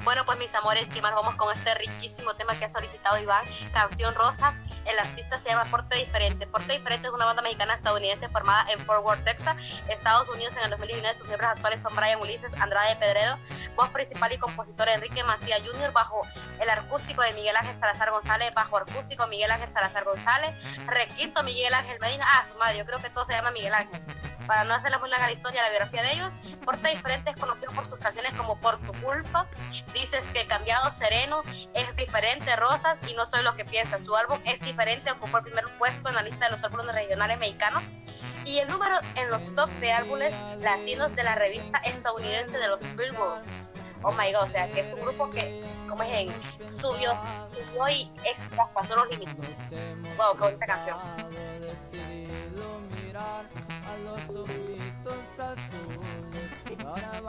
Bueno, 0.03 0.25
pues 0.25 0.37
mis 0.39 0.53
amores, 0.55 0.89
que 0.89 1.01
más 1.01 1.15
vamos 1.15 1.35
con 1.35 1.55
este 1.55 1.73
riquísimo 1.75 2.33
tema 2.33 2.53
que 2.59 2.65
ha 2.65 2.69
solicitado 2.69 3.17
Iván, 3.17 3.45
Canción 3.71 4.13
Rosas. 4.13 4.55
El 4.85 4.99
artista 4.99 5.37
se 5.37 5.49
llama 5.49 5.65
Porte 5.65 5.97
Diferente. 5.97 6.47
Porte 6.47 6.73
Diferente 6.73 7.07
es 7.07 7.13
una 7.13 7.25
banda 7.25 7.41
mexicana 7.41 7.75
estadounidense 7.75 8.29
formada 8.29 8.65
en 8.71 8.79
Fort 8.85 9.03
Worth, 9.03 9.23
Texas, 9.23 9.55
Estados 9.87 10.29
Unidos. 10.29 10.53
En 10.57 10.63
el 10.63 10.69
2019 10.71 11.17
sus 11.17 11.27
miembros 11.27 11.51
actuales 11.51 11.81
son 11.81 11.95
Brian 11.95 12.19
Ulises, 12.19 12.53
Andrade 12.59 12.95
Pedredo, 12.97 13.37
voz 13.75 13.89
principal 13.89 14.31
y 14.33 14.37
compositor 14.37 14.89
Enrique 14.89 15.23
Macía 15.23 15.57
Jr. 15.63 15.91
bajo 15.91 16.21
el 16.59 16.69
acústico 16.69 17.21
de 17.21 17.33
Miguel 17.33 17.55
Ángel 17.55 17.79
Salazar 17.79 18.11
González, 18.11 18.53
bajo 18.53 18.77
acústico 18.77 19.27
Miguel 19.27 19.51
Ángel 19.51 19.69
Salazar 19.69 20.03
González, 20.03 20.53
requinto 20.87 21.43
Miguel 21.43 21.73
Ángel 21.73 21.97
Medina. 21.99 22.25
Ah, 22.29 22.45
su 22.51 22.57
madre, 22.57 22.77
yo 22.77 22.85
creo 22.85 22.99
que 22.99 23.09
todo 23.09 23.25
se 23.25 23.33
llama 23.33 23.51
Miguel 23.51 23.73
Ángel. 23.73 24.01
Para 24.47 24.63
no 24.63 24.73
hacerla 24.73 24.99
muy 24.99 25.09
larga 25.09 25.27
la 25.27 25.31
historia, 25.31 25.61
la 25.63 25.69
biografía 25.69 26.03
de 26.03 26.13
ellos, 26.13 26.33
Porte 26.65 26.89
Diferente 26.89 27.29
es 27.29 27.37
conocido 27.37 27.71
por 27.71 27.85
sus 27.85 27.97
canciones 27.97 28.33
como 28.33 28.59
Por 28.59 28.77
tu 28.79 28.91
culpa, 29.01 29.47
Dices 29.93 30.29
que 30.31 30.45
cambiado 30.47 30.91
sereno, 30.91 31.43
es 31.73 31.95
diferente 31.95 32.55
Rosas 32.55 32.99
y 33.07 33.13
no 33.13 33.25
soy 33.25 33.43
lo 33.43 33.55
que 33.55 33.65
piensas. 33.65 34.03
Su 34.03 34.15
álbum 34.15 34.39
es 34.45 34.59
diferente, 34.61 35.11
ocupó 35.11 35.37
el 35.37 35.43
primer 35.43 35.65
puesto 35.77 36.09
en 36.09 36.15
la 36.15 36.23
lista 36.23 36.45
de 36.45 36.51
los 36.51 36.63
álbumes 36.63 36.93
regionales 36.93 37.39
mexicanos 37.39 37.83
y 38.45 38.59
el 38.59 38.67
número 38.67 38.95
en 39.15 39.29
los 39.29 39.53
top 39.55 39.69
de 39.79 39.91
álbumes 39.91 40.35
latinos 40.59 41.15
de 41.15 41.23
la 41.23 41.35
revista 41.35 41.77
estadounidense 41.79 42.57
de 42.57 42.67
los 42.67 42.81
Billboard. 42.95 43.43
Oh 44.01 44.11
my 44.11 44.33
god, 44.33 44.43
o 44.43 44.49
sea 44.49 44.69
que 44.69 44.81
es 44.81 44.91
un 44.91 44.99
grupo 44.99 45.29
que, 45.31 45.63
como 45.87 46.03
es 46.03 46.09
en, 46.11 46.73
subió, 46.73 47.17
subió 47.47 47.87
y 47.87 48.11
extraspasó 48.25 48.97
los 48.97 49.09
límites. 49.09 49.55
Wow, 50.17 50.35
qué 50.35 50.43
bonita 50.43 50.65
canción. 50.65 50.97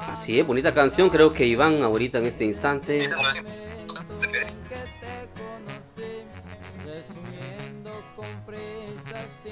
Así 0.08 0.38
es, 0.40 0.46
bonita 0.46 0.72
canción. 0.74 1.10
Creo 1.10 1.32
que 1.32 1.46
Iván 1.46 1.82
ahorita 1.82 2.18
en 2.18 2.26
este 2.26 2.44
instante. 2.44 3.08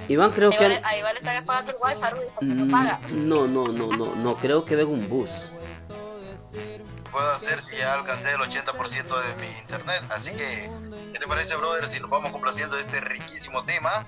Iván 0.08 0.30
creo 0.32 0.50
Ahí 0.50 0.58
que... 0.58 0.64
vale, 0.64 0.80
ahí 0.84 1.02
vale 1.02 1.18
estar 1.18 1.44
pagando 1.44 1.72
el 1.72 1.76
wifi, 1.80 2.00
porque 2.34 2.54
no 2.54 2.64
Mm, 2.66 2.70
paga. 2.70 3.00
No, 3.18 3.46
no, 3.46 3.68
no, 3.68 3.86
no, 3.96 4.14
no, 4.16 4.36
creo 4.36 4.64
que 4.64 4.76
ven 4.76 4.88
un 4.88 5.08
bus. 5.08 5.30
puedo 7.10 7.30
hacer 7.32 7.60
si 7.60 7.76
ya 7.76 7.92
alcancé 7.94 8.30
el 8.30 8.38
80% 8.40 8.72
de 9.04 9.34
mi 9.42 9.58
internet. 9.60 10.02
Así 10.10 10.30
que, 10.30 10.70
¿qué 11.12 11.18
te 11.18 11.26
parece, 11.26 11.56
brother? 11.56 11.86
Si 11.86 12.00
nos 12.00 12.08
vamos 12.10 12.30
complaciendo 12.32 12.78
este 12.78 13.00
riquísimo 13.00 13.64
tema. 13.64 14.06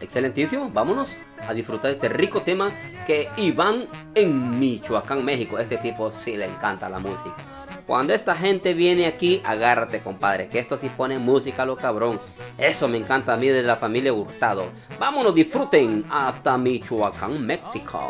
Excelentísimo, 0.00 0.70
vámonos 0.70 1.16
a 1.46 1.54
disfrutar 1.54 1.90
de 1.90 1.92
este 1.92 2.08
rico 2.08 2.40
tema 2.42 2.70
que 3.06 3.28
Iván 3.36 3.86
en 4.14 4.58
Michoacán, 4.58 5.24
México. 5.24 5.58
Este 5.58 5.78
tipo 5.78 6.10
sí 6.10 6.36
le 6.36 6.46
encanta 6.46 6.88
la 6.88 6.98
música. 6.98 7.36
Cuando 7.86 8.14
esta 8.14 8.34
gente 8.34 8.72
viene 8.72 9.06
aquí, 9.06 9.42
agárrate, 9.44 10.00
compadre, 10.00 10.48
que 10.48 10.58
esto 10.58 10.78
sí 10.78 10.90
pone 10.96 11.18
música 11.18 11.66
lo 11.66 11.76
cabrón. 11.76 12.18
Eso 12.56 12.88
me 12.88 12.98
encanta 12.98 13.34
a 13.34 13.36
mí 13.36 13.48
de 13.48 13.62
la 13.62 13.76
familia 13.76 14.12
Hurtado. 14.12 14.64
Vámonos, 14.98 15.34
disfruten 15.34 16.04
hasta 16.10 16.56
Michoacán, 16.56 17.44
México. 17.44 18.00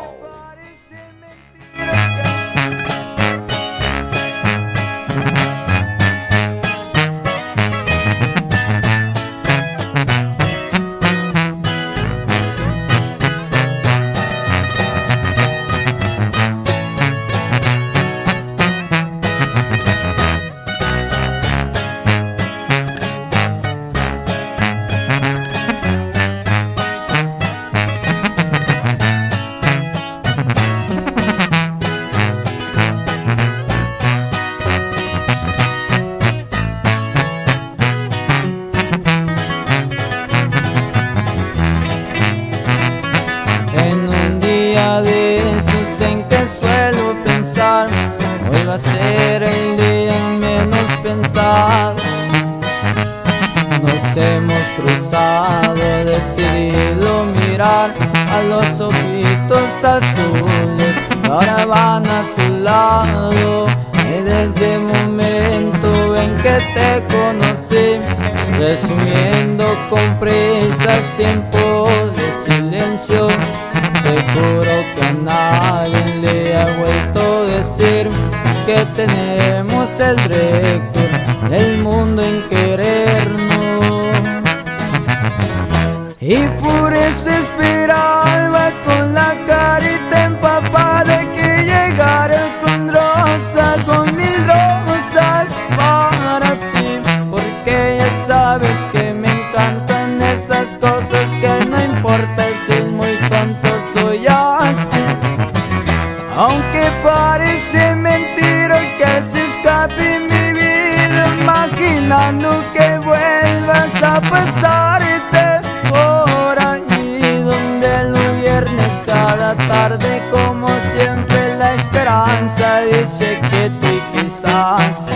Imaginando 112.05 112.63
que 112.71 112.99
vuelvas 112.99 114.03
a 114.03 114.21
pasarte 114.21 115.67
por 115.89 116.59
allí 116.59 117.41
Donde 117.41 118.03
los 118.11 118.41
viernes 118.41 119.03
cada 119.07 119.55
tarde 119.55 120.21
como 120.29 120.67
siempre 120.93 121.57
la 121.57 121.73
esperanza 121.73 122.81
dice 122.81 123.39
que 123.49 123.71
tú 123.81 123.87
quizás. 124.13 125.07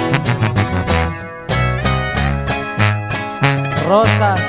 Rosas 3.87 4.39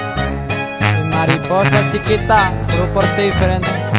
y 0.99 1.05
mariposa 1.09 1.91
chiquita, 1.93 2.53
grupo 2.75 3.03
diferente 3.19 3.90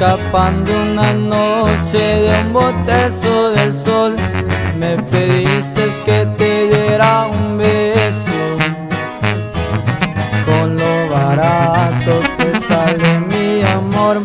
Escapando 0.00 0.72
una 0.80 1.12
noche 1.12 1.98
de 1.98 2.32
un 2.40 2.54
botezo 2.54 3.50
del 3.50 3.74
sol 3.74 4.16
Me 4.78 4.96
pediste 4.96 5.90
que 6.06 6.26
te 6.38 6.68
diera 6.70 7.26
un 7.26 7.58
beso. 7.58 8.40
Con 10.46 10.78
lo 10.78 11.10
barato 11.10 12.18
que 12.38 12.60
sale 12.66 13.20
mi 13.28 13.60
amor 13.60 14.22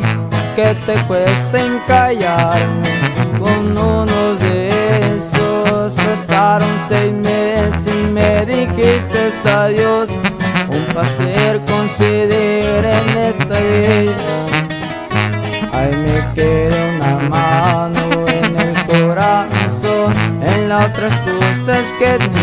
Que 0.55 0.75
te 0.85 0.93
cuesta 1.07 1.59
encallarme. 1.59 2.89
Con 3.37 3.77
uno 3.77 4.35
de 4.35 4.69
esos 5.17 5.93
pasaron 5.93 6.69
seis 6.87 7.11
meses 7.11 7.85
y 7.85 8.13
me 8.13 8.45
dijiste 8.45 9.29
adiós. 9.45 10.07
Un 10.69 10.85
placer 10.93 11.59
conceder 11.65 12.85
en 12.85 13.17
esta 13.17 13.59
vida 13.59 14.54
cosas 21.65 21.91
que 21.93 22.34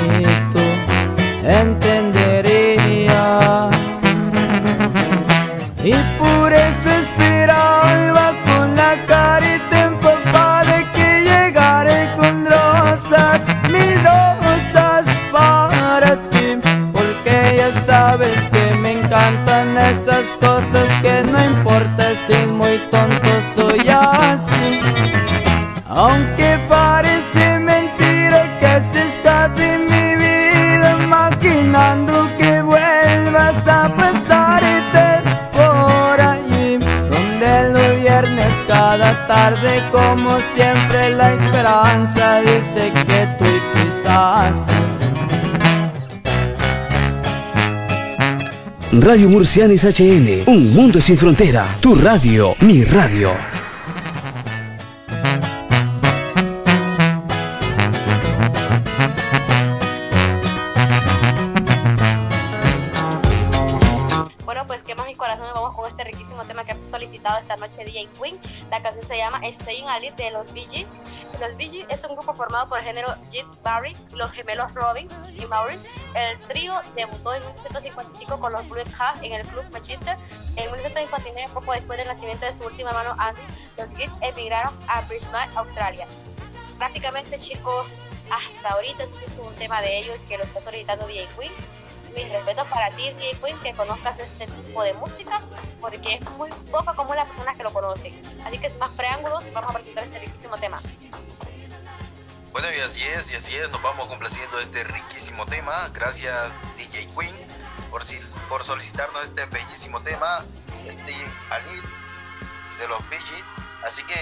Radio 49.03 49.29
Murcianis 49.29 49.83
HN, 49.83 50.45
Un 50.47 50.73
Mundo 50.73 51.01
Sin 51.01 51.19
Frontera, 51.19 51.77
tu 51.81 51.97
radio, 51.97 52.55
mi 52.61 52.85
radio. 52.85 53.33
Bueno, 64.45 64.65
pues 64.69 64.85
quemas 64.85 65.09
mi 65.09 65.17
corazón 65.17 65.47
y 65.51 65.53
vamos 65.53 65.75
con 65.75 65.89
este 65.89 66.05
riquísimo 66.05 66.45
tema 66.45 66.63
que 66.63 66.71
ha 66.71 66.85
solicitado 66.85 67.41
esta 67.41 67.57
noche 67.57 67.85
DJ 67.85 68.09
Queen. 68.21 68.39
La 68.71 68.81
canción 68.83 69.05
se 69.05 69.17
llama 69.17 69.41
Estoy 69.43 69.79
en 69.79 70.15
de 70.15 70.31
los 70.31 70.53
Bee 70.53 70.69
Gees. 70.71 70.87
Los 71.41 71.57
Bee 71.57 71.69
Gees 71.69 71.87
es 71.89 72.05
un 72.05 72.15
grupo 72.15 72.35
formado 72.35 72.69
por 72.69 72.79
el 72.79 72.85
género 72.85 73.09
Jit 73.33 73.47
Barry, 73.65 73.97
los 74.13 74.31
gemelos 74.31 74.73
Robbins 74.75 75.13
y 75.37 75.45
Maurice 75.47 75.89
el 76.15 76.39
trío 76.49 76.81
debutó 76.95 77.35
en 77.35 77.41
1955 77.41 78.41
con 78.41 78.53
los 78.53 78.69
Blue 78.69 78.83
Cats 78.97 79.21
en 79.23 79.33
el 79.33 79.47
club 79.47 79.65
Manchester. 79.73 80.17
En 80.57 80.71
1959, 80.71 81.51
poco 81.55 81.73
después 81.73 81.99
del 81.99 82.09
nacimiento 82.09 82.47
de 82.47 82.53
su 82.53 82.65
última 82.65 82.91
hermano 82.91 83.15
Andy, 83.19 83.43
los 83.79 83.95
Geeks 83.95 84.13
emigraron 84.21 84.75
a 84.89 85.01
Brisbane, 85.03 85.51
Australia. 85.57 86.07
Prácticamente, 86.79 87.39
chicos, 87.39 87.95
hasta 88.31 88.71
ahorita 88.71 89.05
este 89.05 89.25
es 89.25 89.39
un 89.39 89.55
tema 89.55 89.81
de 89.81 89.99
ellos 89.99 90.23
que 90.25 90.37
lo 90.37 90.45
está 90.45 90.61
solicitando 90.61 91.07
DJ 91.07 91.29
Queen 91.39 91.53
mis 92.15 92.31
respetos 92.31 92.67
para 92.69 92.91
ti, 92.91 93.11
DJ 93.15 93.37
Queen, 93.43 93.59
que 93.61 93.73
conozcas 93.75 94.19
este 94.19 94.47
tipo 94.47 94.83
de 94.83 94.93
música, 94.95 95.41
porque 95.81 96.17
es 96.17 96.31
muy 96.33 96.51
poco 96.71 96.95
común 96.95 97.17
las 97.17 97.27
personas 97.29 97.57
que 97.57 97.63
lo 97.63 97.73
conocen. 97.73 98.21
Así 98.45 98.59
que 98.59 98.67
es 98.67 98.77
más 98.79 98.91
preámbulos, 98.91 99.43
vamos 99.53 99.71
a 99.71 99.75
presentar 99.75 100.05
este 100.05 100.19
riquísimo 100.19 100.57
tema. 100.59 100.81
Bueno, 102.53 102.69
y 102.71 102.81
así 102.81 103.03
es, 103.03 103.31
y 103.33 103.37
así 103.37 103.57
es, 103.57 103.71
nos 103.71 103.81
vamos 103.81 104.09
complaciendo 104.09 104.61
este 104.61 104.85
riquísimo 104.85 105.47
tema. 105.47 105.73
Gracias, 105.95 106.55
DJ 106.77 107.09
Queen, 107.19 107.35
por, 107.91 108.03
por 108.51 108.63
solicitarnos 108.63 109.25
este 109.25 109.47
bellísimo 109.47 110.03
tema, 110.03 110.45
este 110.85 111.15
Anit 111.49 111.83
de 112.79 112.89
los 112.89 113.09
Bee 113.09 113.19
Así 113.85 114.03
que 114.05 114.15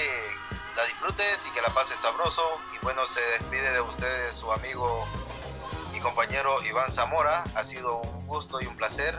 la 0.77 0.85
disfrutes 0.85 1.45
y 1.49 1.51
que 1.51 1.61
la 1.61 1.71
pases 1.71 1.99
sabroso. 1.99 2.45
Y 2.73 2.79
bueno, 2.85 3.05
se 3.05 3.21
despide 3.21 3.73
de 3.73 3.81
ustedes 3.81 4.37
su 4.37 4.53
amigo 4.53 5.09
y 5.93 5.99
compañero 5.99 6.63
Iván 6.65 6.91
Zamora. 6.91 7.43
Ha 7.57 7.65
sido 7.65 7.97
un 8.01 8.29
gusto 8.29 8.61
y 8.61 8.67
un 8.67 8.77
placer 8.77 9.19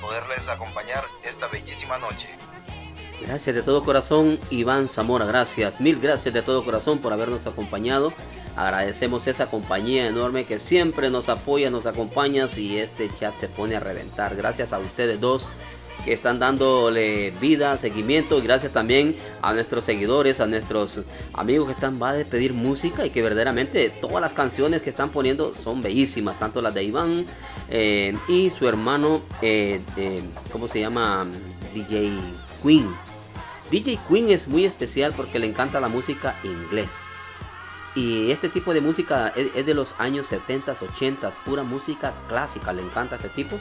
poderles 0.00 0.48
acompañar 0.48 1.04
esta 1.22 1.48
bellísima 1.48 1.98
noche. 1.98 2.30
Gracias 3.26 3.54
de 3.54 3.62
todo 3.62 3.82
corazón, 3.84 4.38
Iván 4.50 4.88
Zamora. 4.88 5.24
Gracias, 5.24 5.80
mil 5.80 6.00
gracias 6.00 6.34
de 6.34 6.42
todo 6.42 6.64
corazón 6.64 6.98
por 6.98 7.12
habernos 7.12 7.46
acompañado. 7.46 8.12
Agradecemos 8.56 9.26
esa 9.26 9.46
compañía 9.46 10.06
enorme 10.06 10.44
que 10.44 10.58
siempre 10.58 11.08
nos 11.08 11.28
apoya, 11.28 11.70
nos 11.70 11.86
acompaña 11.86 12.48
y 12.56 12.78
este 12.78 13.08
chat 13.18 13.38
se 13.38 13.48
pone 13.48 13.76
a 13.76 13.80
reventar. 13.80 14.36
Gracias 14.36 14.72
a 14.72 14.78
ustedes 14.78 15.20
dos 15.20 15.48
que 16.04 16.12
están 16.12 16.38
dándole 16.38 17.30
vida, 17.40 17.78
seguimiento 17.78 18.42
gracias 18.42 18.72
también 18.72 19.16
a 19.40 19.52
nuestros 19.52 19.84
seguidores, 19.84 20.40
a 20.40 20.46
nuestros 20.46 21.02
amigos 21.32 21.68
que 21.68 21.74
están 21.74 22.02
va 22.02 22.10
a 22.10 22.24
pedir 22.24 22.52
música 22.54 23.06
y 23.06 23.10
que 23.10 23.22
verdaderamente 23.22 23.88
todas 23.90 24.20
las 24.20 24.32
canciones 24.32 24.82
que 24.82 24.90
están 24.90 25.10
poniendo 25.10 25.54
son 25.54 25.80
bellísimas, 25.80 26.38
tanto 26.38 26.60
las 26.60 26.74
de 26.74 26.82
Iván 26.82 27.24
eh, 27.68 28.16
y 28.28 28.50
su 28.50 28.68
hermano, 28.68 29.22
eh, 29.40 29.80
eh, 29.96 30.22
¿cómo 30.50 30.66
se 30.66 30.80
llama? 30.80 31.26
DJ 31.72 32.18
Queen. 32.62 33.11
DJ 33.72 33.98
Queen 34.08 34.30
es 34.30 34.46
muy 34.46 34.64
especial 34.64 35.12
porque 35.16 35.38
le 35.40 35.46
encanta 35.48 35.80
la 35.80 35.88
música 35.88 36.36
inglés. 36.44 36.88
Y 37.94 38.30
este 38.30 38.48
tipo 38.48 38.72
de 38.72 38.80
música 38.80 39.32
es, 39.34 39.48
es 39.54 39.66
de 39.66 39.74
los 39.74 39.94
años 39.98 40.26
70, 40.28 40.72
80, 40.72 41.30
pura 41.44 41.62
música 41.62 42.12
clásica, 42.28 42.72
le 42.72 42.82
encanta 42.82 43.16
este 43.16 43.28
tipo. 43.30 43.58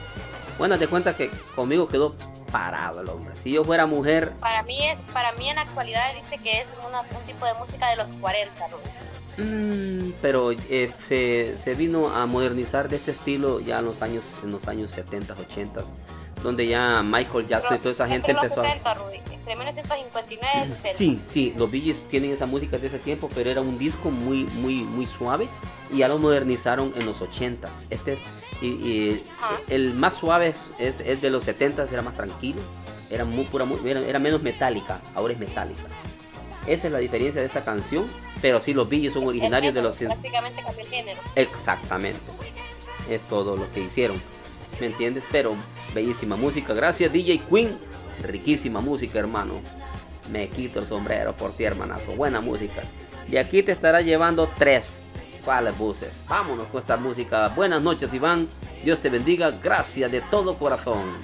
Bueno, 0.57 0.77
te 0.77 0.87
cuenta 0.87 1.15
que 1.17 1.29
conmigo 1.55 1.87
quedó 1.87 2.15
parado 2.51 3.01
el 3.01 3.09
hombre. 3.09 3.33
Si 3.41 3.51
yo 3.51 3.63
fuera 3.63 3.85
mujer... 3.85 4.33
Para 4.39 4.63
mí 4.63 4.85
es, 4.87 4.99
para 5.13 5.31
mí 5.33 5.49
en 5.49 5.55
la 5.55 5.61
actualidad 5.61 6.13
dice 6.21 6.37
que 6.37 6.59
es 6.61 6.67
una- 6.87 7.01
un 7.01 7.25
tipo 7.25 7.45
de 7.45 7.53
música 7.55 7.89
de 7.89 7.95
los 7.97 8.13
40, 8.13 8.67
¿no? 8.67 8.77
mm, 9.43 10.13
pero 10.21 10.51
eh, 10.51 10.91
se, 11.07 11.57
se 11.57 11.73
vino 11.75 12.09
a 12.13 12.25
modernizar 12.25 12.89
de 12.89 12.97
este 12.97 13.11
estilo 13.11 13.59
ya 13.61 13.79
en 13.79 13.85
los 13.85 14.01
años, 14.01 14.25
en 14.43 14.51
los 14.51 14.67
años 14.67 14.91
70, 14.91 15.33
80, 15.39 15.81
donde 16.43 16.67
ya 16.67 17.01
Michael 17.03 17.45
Jackson 17.47 17.75
y 17.77 17.79
toda 17.79 17.91
esa 17.91 18.07
gente 18.07 18.31
empezó 18.31 18.61
a... 18.61 18.65
60, 18.65 18.93
Rudy. 18.95 19.15
Entre 19.31 19.55
1959 19.55 20.67
y 20.69 20.71
60. 20.73 20.97
Sí, 20.97 21.21
sí, 21.25 21.53
los 21.57 21.69
Gees 21.71 22.05
tienen 22.09 22.31
esa 22.31 22.45
música 22.45 22.77
de 22.77 22.87
ese 22.87 22.99
tiempo, 22.99 23.29
pero 23.33 23.49
era 23.49 23.61
un 23.61 23.77
disco 23.77 24.09
muy, 24.11 24.43
muy, 24.55 24.75
muy 24.83 25.05
suave 25.05 25.47
y 25.91 25.97
ya 25.97 26.07
lo 26.07 26.17
modernizaron 26.19 26.93
en 26.97 27.05
los 27.05 27.21
80s. 27.21 27.69
Este, 27.89 28.17
y, 28.61 28.67
y 28.67 29.23
el 29.69 29.93
más 29.93 30.15
suave 30.15 30.47
es, 30.47 30.73
es, 30.79 30.99
es 30.99 31.21
de 31.21 31.29
los 31.29 31.47
70s, 31.47 31.91
era 31.91 32.01
más 32.01 32.15
tranquilo, 32.15 32.61
era, 33.09 33.25
muy, 33.25 33.45
pura, 33.45 33.65
mu- 33.65 33.85
era, 33.87 33.99
era 34.01 34.19
menos 34.19 34.41
metálica, 34.41 35.01
ahora 35.15 35.33
es 35.33 35.39
metálica. 35.39 35.81
Esa 36.67 36.87
es 36.87 36.93
la 36.93 36.99
diferencia 36.99 37.41
de 37.41 37.47
esta 37.47 37.63
canción, 37.63 38.05
pero 38.41 38.61
sí, 38.61 38.73
los 38.75 38.87
Gees 38.89 39.13
son 39.13 39.25
originarios 39.25 39.73
de 39.73 39.81
los... 39.81 39.97
Prácticamente 39.97 40.61
cambió 40.61 40.81
el 40.81 40.87
género. 40.89 41.19
Exactamente. 41.35 42.19
Es 43.09 43.23
todo 43.23 43.57
lo 43.57 43.71
que 43.73 43.81
hicieron. 43.81 44.21
¿Me 44.79 44.87
entiendes? 44.87 45.23
Pero 45.31 45.55
bellísima 45.93 46.35
música. 46.35 46.73
Gracias 46.73 47.11
DJ 47.11 47.41
Queen. 47.49 47.77
Riquísima 48.21 48.81
música, 48.81 49.19
hermano. 49.19 49.61
Me 50.31 50.47
quito 50.47 50.79
el 50.79 50.85
sombrero 50.85 51.35
por 51.35 51.53
ti, 51.53 51.63
hermanazo. 51.63 52.13
Buena 52.13 52.41
música. 52.41 52.83
Y 53.29 53.37
aquí 53.37 53.63
te 53.63 53.71
estará 53.71 54.01
llevando 54.01 54.49
tres. 54.57 55.03
¿Cuáles 55.43 55.77
buses? 55.77 56.23
Vámonos 56.27 56.67
con 56.67 56.81
esta 56.81 56.97
música. 56.97 57.47
Buenas 57.49 57.81
noches, 57.81 58.13
Iván. 58.13 58.47
Dios 58.83 58.99
te 58.99 59.09
bendiga. 59.09 59.51
Gracias 59.51 60.11
de 60.11 60.21
todo 60.21 60.57
corazón. 60.57 61.15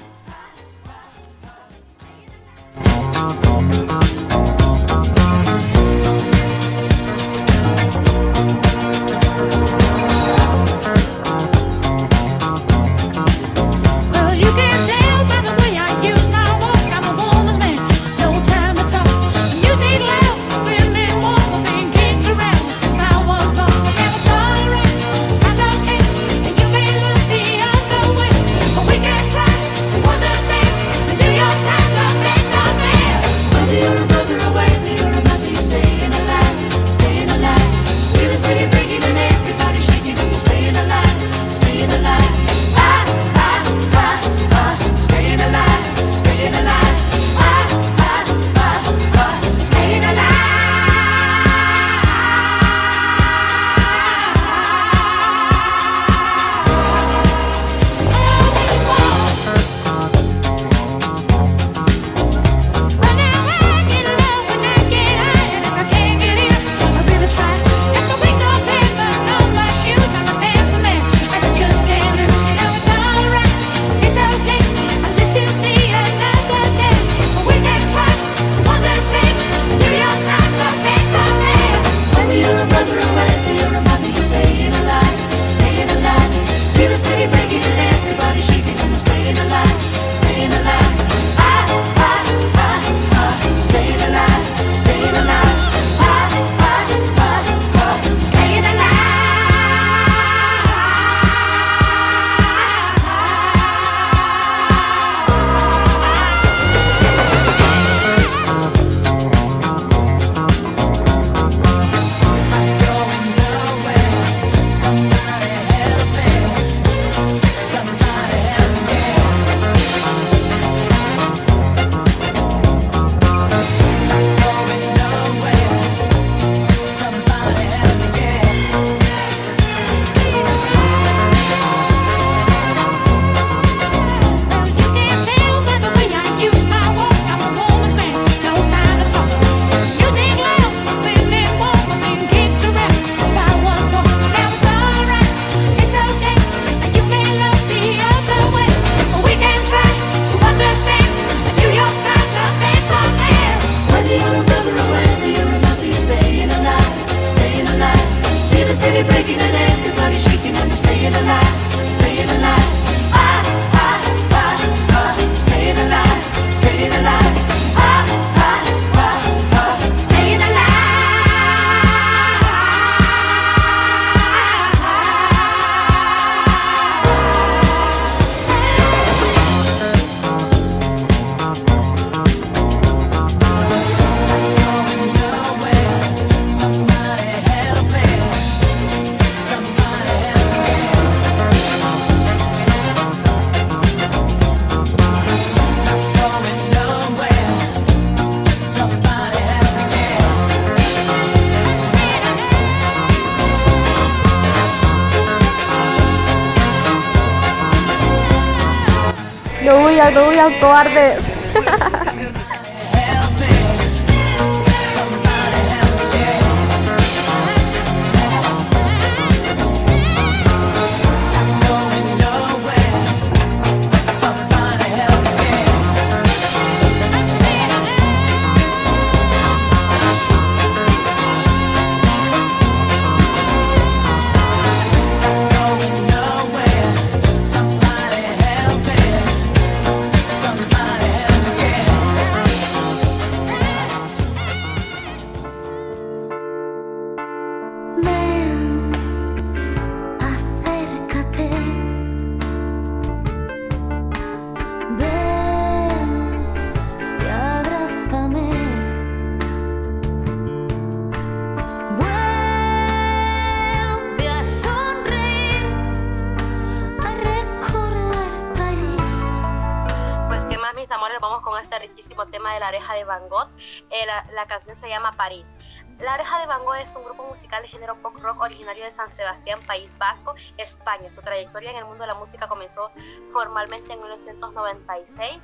París. 275.18 275.54
La 276.00 276.14
Oreja 276.14 276.40
de 276.40 276.46
Van 276.46 276.64
Gogh 276.64 276.76
es 276.76 276.96
un 276.96 277.04
grupo 277.04 277.24
musical 277.24 277.64
de 277.64 277.68
género 277.70 277.96
pop 278.02 278.16
rock 278.22 278.40
originario 278.40 278.86
de 278.86 278.92
San 278.92 279.12
Sebastián, 279.12 279.60
País 279.66 279.98
Vasco, 279.98 280.36
España. 280.58 281.10
Su 281.10 281.22
trayectoria 281.22 281.72
en 281.72 281.78
el 281.78 281.86
mundo 281.86 282.02
de 282.04 282.08
la 282.08 282.14
música 282.14 282.48
comenzó 282.48 282.92
formalmente 283.32 283.92
en 283.94 284.00
1996. 284.02 285.40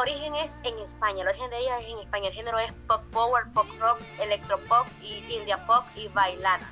Origen 0.00 0.34
es 0.34 0.58
en 0.64 0.76
España, 0.80 1.22
el 1.22 1.28
origen 1.28 1.48
de 1.50 1.58
ella 1.58 1.78
es 1.78 1.86
en 1.86 1.98
España. 2.00 2.28
El 2.28 2.34
género 2.34 2.58
es 2.58 2.72
pop 2.88 3.02
power, 3.12 3.44
pop 3.54 3.66
rock, 3.78 4.00
electropop 4.20 4.86
y 5.02 5.24
india 5.32 5.64
pop 5.66 5.84
y 5.94 6.08
bailada. 6.08 6.68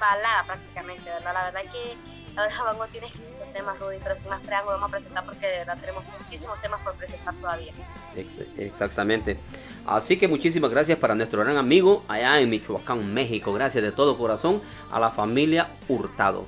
Balada 0.00 0.44
prácticamente, 0.44 1.04
¿verdad? 1.04 1.34
La 1.34 1.44
verdad 1.44 1.62
es 1.64 1.70
que 1.70 1.96
la 2.34 2.46
de 2.46 2.54
Van 2.56 2.78
Gogh 2.78 2.88
tiene 2.88 3.06
escritos 3.08 3.52
temas, 3.52 3.78
Rudy, 3.78 3.98
pero 4.02 4.16
sin 4.16 4.28
más 4.28 4.40
preámbulo 4.42 4.76
vamos 4.78 4.88
a 4.88 4.92
presentar 4.92 5.24
porque 5.26 5.46
de 5.46 5.58
verdad 5.58 5.76
tenemos 5.80 6.04
muchísimos 6.18 6.60
temas 6.62 6.80
por 6.80 6.94
presentar 6.94 7.34
todavía. 7.34 7.72
Ex- 8.14 8.38
Exactamente. 8.58 9.38
Así 9.86 10.16
que 10.16 10.26
muchísimas 10.26 10.72
gracias 10.72 10.98
para 10.98 11.14
nuestro 11.14 11.44
gran 11.44 11.56
amigo 11.56 12.02
allá 12.08 12.40
en 12.40 12.50
Michoacán, 12.50 13.14
México. 13.14 13.52
Gracias 13.52 13.84
de 13.84 13.92
todo 13.92 14.18
corazón 14.18 14.60
a 14.90 14.98
la 14.98 15.10
familia 15.10 15.68
Hurtado. 15.88 16.44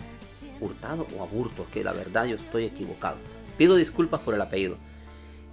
Hurtado 0.60 1.06
o 1.16 1.22
Aburto, 1.22 1.64
que 1.72 1.84
la 1.84 1.92
verdad 1.92 2.24
yo 2.24 2.34
estoy 2.34 2.64
equivocado. 2.64 3.16
Pido 3.56 3.76
disculpas 3.76 4.20
por 4.22 4.34
el 4.34 4.42
apellido. 4.42 4.76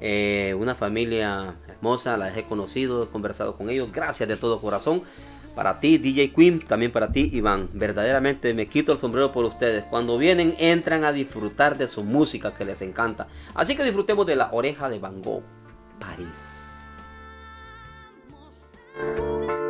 Eh, 0.02 0.56
una 0.60 0.74
familia 0.74 1.58
hermosa, 1.68 2.18
la 2.18 2.36
he 2.36 2.44
conocido, 2.46 3.04
he 3.04 3.08
conversado 3.08 3.56
con 3.56 3.70
ellos. 3.70 3.92
Gracias 3.92 4.28
de 4.28 4.36
todo 4.36 4.60
corazón. 4.62 5.04
Para 5.56 5.80
ti, 5.80 6.00
DJ 6.00 6.34
Queen, 6.34 6.60
también 6.62 6.92
para 6.92 7.12
ti, 7.12 7.30
Iván. 7.34 7.70
Verdaderamente 7.74 8.56
me 8.56 8.68
quito 8.68 8.94
el 8.94 8.98
sombrero 8.98 9.32
por 9.32 9.46
ustedes. 9.46 9.84
Cuando 9.84 10.18
vienen, 10.18 10.56
entran 10.58 11.04
a 11.04 11.14
disfrutar 11.14 11.78
de 11.78 11.88
su 11.88 12.04
música 12.04 12.56
que 12.56 12.66
les 12.66 12.82
encanta. 12.82 13.28
Así 13.54 13.76
que 13.76 13.84
disfrutemos 13.84 14.26
de 14.26 14.36
la 14.36 14.50
oreja 14.52 14.90
de 14.90 14.98
Van 14.98 15.22
Gogh, 15.22 15.44
París. 16.00 16.55
嗯 18.98 19.65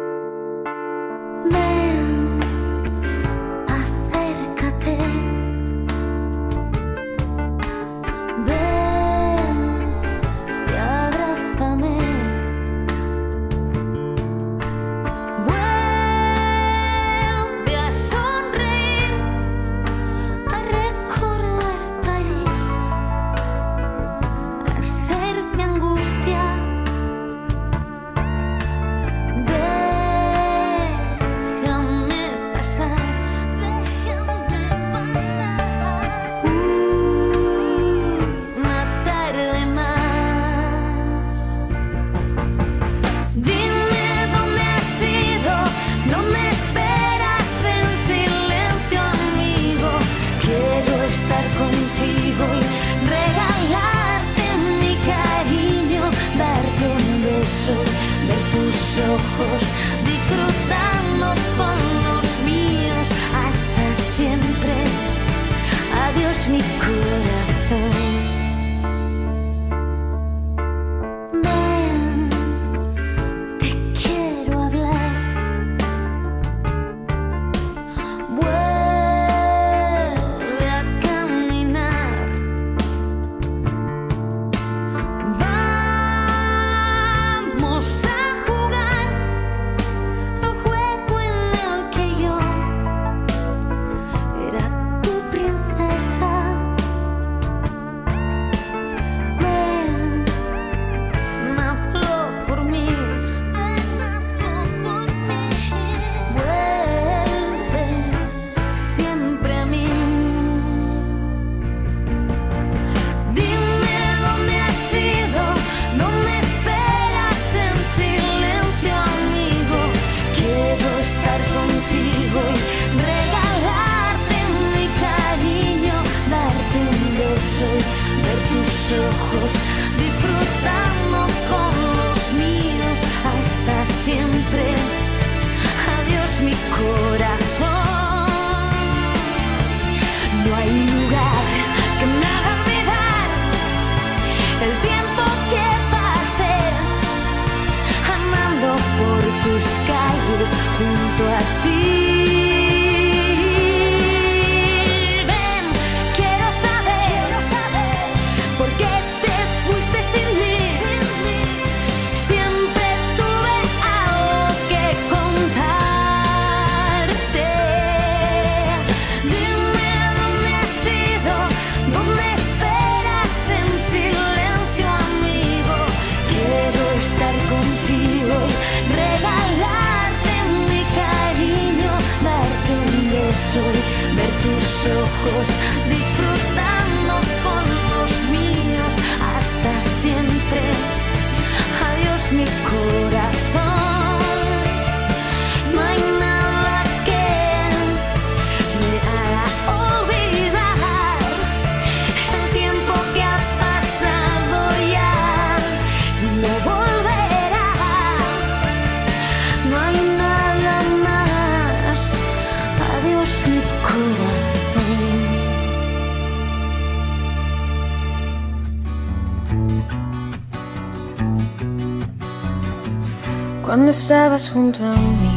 estabas 224.36 224.50
junto 224.50 224.84
a 224.84 224.96
mí. 224.96 225.36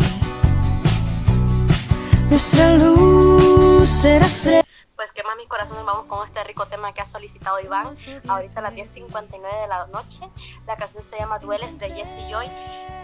Nuestra 2.31 2.77
luz 2.77 4.05
era 4.05 4.27
ser. 4.27 4.65
Pues 4.97 5.13
que 5.13 5.23
más 5.23 5.37
mis 5.37 5.49
corazones 5.49 5.85
vamos 5.85 6.07
con 6.07 6.27
este 6.27 6.43
rico 6.43 6.67
tema 6.67 6.93
que 6.93 7.01
ha 7.01 7.07
solicitado 7.07 7.61
Iván 7.61 7.95
ahorita 8.27 8.59
a 8.59 8.63
las 8.65 8.75
10.59 8.75 9.61
de 9.61 9.69
la 9.69 9.87
noche. 9.87 10.29
La 10.67 10.77
canción 10.77 11.05
llama 11.19 11.39
Dueles 11.39 11.79
de 11.79 11.91
Jesse 11.91 12.29
Joy. 12.31 12.49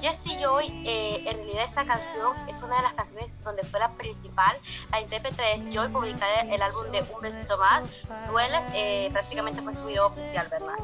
Jesse 0.00 0.36
Joy, 0.40 0.66
eh, 0.84 1.22
en 1.26 1.36
realidad 1.36 1.64
esta 1.64 1.84
canción 1.84 2.36
es 2.48 2.62
una 2.62 2.76
de 2.76 2.82
las 2.82 2.94
canciones 2.94 3.28
donde 3.42 3.62
fue 3.64 3.78
la 3.80 3.90
principal. 3.92 4.56
La 4.90 5.00
intérprete 5.00 5.42
es 5.54 5.74
Joy, 5.74 5.88
publicada 5.88 6.40
el 6.42 6.60
álbum 6.60 6.90
de 6.90 7.02
Un 7.14 7.20
Besito 7.20 7.56
Más. 7.58 7.84
Dueles 8.28 8.66
eh, 8.74 9.08
prácticamente 9.12 9.62
fue 9.62 9.72
su 9.72 9.84
video 9.84 10.06
oficial, 10.06 10.46
¿verdad? 10.50 10.74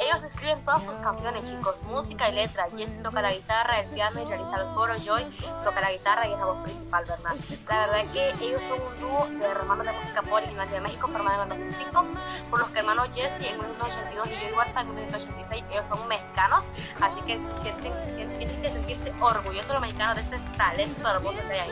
Ellos 0.00 0.22
escriben 0.24 0.62
todas 0.64 0.84
sus 0.84 0.94
canciones, 0.96 1.48
chicos, 1.48 1.82
música 1.84 2.28
y 2.28 2.32
letra. 2.32 2.66
Jesse 2.76 3.02
toca 3.02 3.22
la 3.22 3.32
guitarra, 3.32 3.78
el 3.80 3.90
piano 3.90 4.22
y 4.22 4.24
realiza 4.26 4.56
el 4.56 4.74
coro. 4.74 4.94
Joy 4.98 5.24
toca 5.64 5.80
la 5.80 5.92
guitarra 5.92 6.28
y 6.28 6.32
es 6.32 6.38
la 6.38 6.44
voz 6.44 6.62
principal, 6.64 7.04
¿verdad? 7.04 7.34
La 7.68 7.86
verdad 7.86 8.00
es 8.00 8.10
que 8.10 8.44
ellos 8.44 8.62
son 8.64 8.80
un 8.80 9.00
dúo 9.00 9.26
de 9.38 9.46
hermanos 9.46 9.86
de 9.86 9.92
música 9.92 10.22
pop 10.22 10.32
original 10.34 10.70
de 10.70 10.80
México, 10.80 11.08
formado 11.08 11.44
en 11.44 11.52
el 11.52 11.58
2005, 11.58 12.06
por 12.50 12.58
los 12.58 12.68
que 12.68 12.78
hermanos 12.80 13.08
Jesse 13.14 13.50
en 13.50 13.58
1982 13.58 14.28
y 14.28 14.34
Joy 14.34 14.52
Huerta 14.52 14.80
en 14.80 14.88
1986, 14.88 15.64
ellos 15.70 15.86
son 15.88 16.08
mexicanos, 16.08 16.64
así 17.00 17.20
que 17.22 17.38
sienten, 17.62 17.92
tienen 18.38 18.62
que 18.62 18.70
sentirse 18.70 19.12
orgullosos 19.20 19.72
los 19.72 19.80
mexicanos 19.80 20.16
de 20.16 20.22
este 20.22 20.38
talento 20.56 21.08
hermoso 21.10 21.38
que 21.48 21.60
hay. 21.60 21.70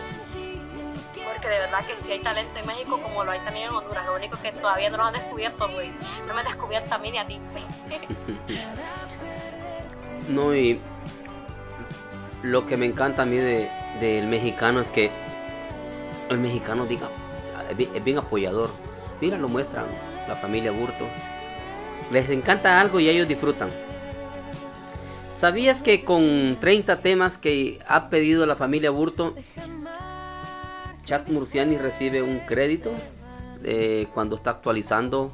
Porque 1.32 1.48
de 1.48 1.58
verdad 1.58 1.84
que 1.86 1.96
sí 1.96 2.12
hay 2.12 2.20
talento 2.20 2.58
en 2.58 2.66
México 2.66 3.00
como 3.02 3.24
lo 3.24 3.30
hay 3.30 3.40
también 3.40 3.68
en 3.68 3.74
Honduras, 3.74 4.04
lo 4.06 4.14
único 4.16 4.36
que 4.42 4.52
todavía 4.52 4.90
no 4.90 4.98
lo 4.98 5.04
han 5.04 5.12
descubierto, 5.14 5.68
güey. 5.70 5.90
No 6.26 6.34
me 6.34 6.40
han 6.40 6.46
descubierto 6.46 6.94
a 6.94 6.98
mí 6.98 7.10
ni 7.10 7.18
a 7.18 7.26
ti. 7.26 7.40
No, 10.28 10.54
y 10.54 10.80
lo 12.42 12.66
que 12.66 12.76
me 12.76 12.86
encanta 12.86 13.22
a 13.22 13.26
mí 13.26 13.36
de- 13.36 13.70
del 14.00 14.26
mexicano 14.26 14.80
es 14.80 14.90
que 14.90 15.10
el 16.30 16.38
mexicano, 16.38 16.86
diga, 16.86 17.08
es 17.70 17.76
bien, 17.76 17.90
es 17.94 18.04
bien 18.04 18.18
apoyador. 18.18 18.70
Mira, 19.20 19.36
lo 19.36 19.48
muestran, 19.48 19.84
la 20.26 20.34
familia 20.34 20.70
Burto. 20.72 21.06
Les 22.10 22.28
encanta 22.30 22.80
algo 22.80 23.00
y 23.00 23.08
ellos 23.08 23.28
disfrutan. 23.28 23.68
¿Sabías 25.44 25.82
que 25.82 26.04
con 26.04 26.56
30 26.58 27.02
temas 27.02 27.36
que 27.36 27.78
ha 27.86 28.08
pedido 28.08 28.46
la 28.46 28.56
familia 28.56 28.88
Burto, 28.88 29.34
Chat 31.04 31.28
Murciani 31.28 31.76
recibe 31.76 32.22
un 32.22 32.38
crédito 32.46 32.90
eh, 33.62 34.06
cuando 34.14 34.36
está 34.36 34.52
actualizando? 34.52 35.30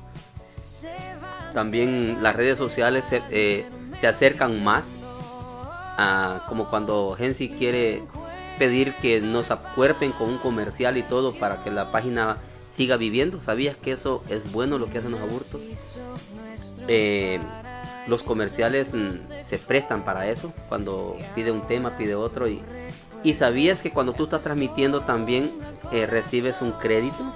También 1.54 2.24
las 2.24 2.34
redes 2.34 2.58
sociales 2.58 3.04
se, 3.04 3.22
eh, 3.30 3.64
se 4.00 4.08
acercan 4.08 4.64
más 4.64 4.84
a 5.96 6.44
como 6.48 6.70
cuando 6.70 7.14
Gensi 7.14 7.48
quiere 7.48 8.02
pedir 8.58 8.96
que 8.96 9.20
nos 9.20 9.52
acuerpen 9.52 10.10
con 10.10 10.28
un 10.28 10.38
comercial 10.38 10.96
y 10.96 11.04
todo 11.04 11.38
para 11.38 11.62
que 11.62 11.70
la 11.70 11.92
página 11.92 12.38
siga 12.68 12.96
viviendo. 12.96 13.40
¿Sabías 13.40 13.76
que 13.76 13.92
eso 13.92 14.24
es 14.28 14.50
bueno 14.50 14.76
lo 14.76 14.90
que 14.90 14.98
hacen 14.98 15.12
los 15.12 15.20
aburtos? 15.20 15.60
Eh, 16.88 17.38
los 18.10 18.24
comerciales 18.24 18.92
mm, 18.92 19.44
se 19.44 19.58
prestan 19.58 20.04
para 20.04 20.28
eso. 20.28 20.52
Cuando 20.68 21.16
pide 21.34 21.52
un 21.52 21.62
tema, 21.62 21.96
pide 21.96 22.14
otro. 22.14 22.48
Y, 22.48 22.60
y 23.22 23.34
sabías 23.34 23.80
que 23.80 23.92
cuando 23.92 24.12
tú 24.12 24.24
estás 24.24 24.42
transmitiendo 24.42 25.02
también 25.02 25.50
eh, 25.92 26.06
recibes 26.06 26.60
un 26.60 26.72
crédito. 26.72 27.32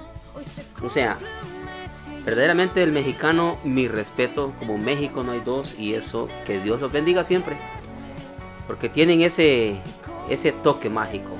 O 0.82 0.90
sea, 0.90 1.16
verdaderamente 2.26 2.82
el 2.82 2.92
mexicano, 2.92 3.56
mi 3.64 3.86
respeto, 3.88 4.52
como 4.58 4.76
México 4.76 5.22
no 5.22 5.32
hay 5.32 5.40
dos. 5.40 5.78
Y 5.78 5.94
eso, 5.94 6.28
que 6.44 6.60
Dios 6.60 6.80
los 6.80 6.92
bendiga 6.92 7.24
siempre. 7.24 7.56
Porque 8.66 8.88
tienen 8.88 9.22
ese, 9.22 9.80
ese 10.28 10.50
toque 10.50 10.90
mágico. 10.90 11.30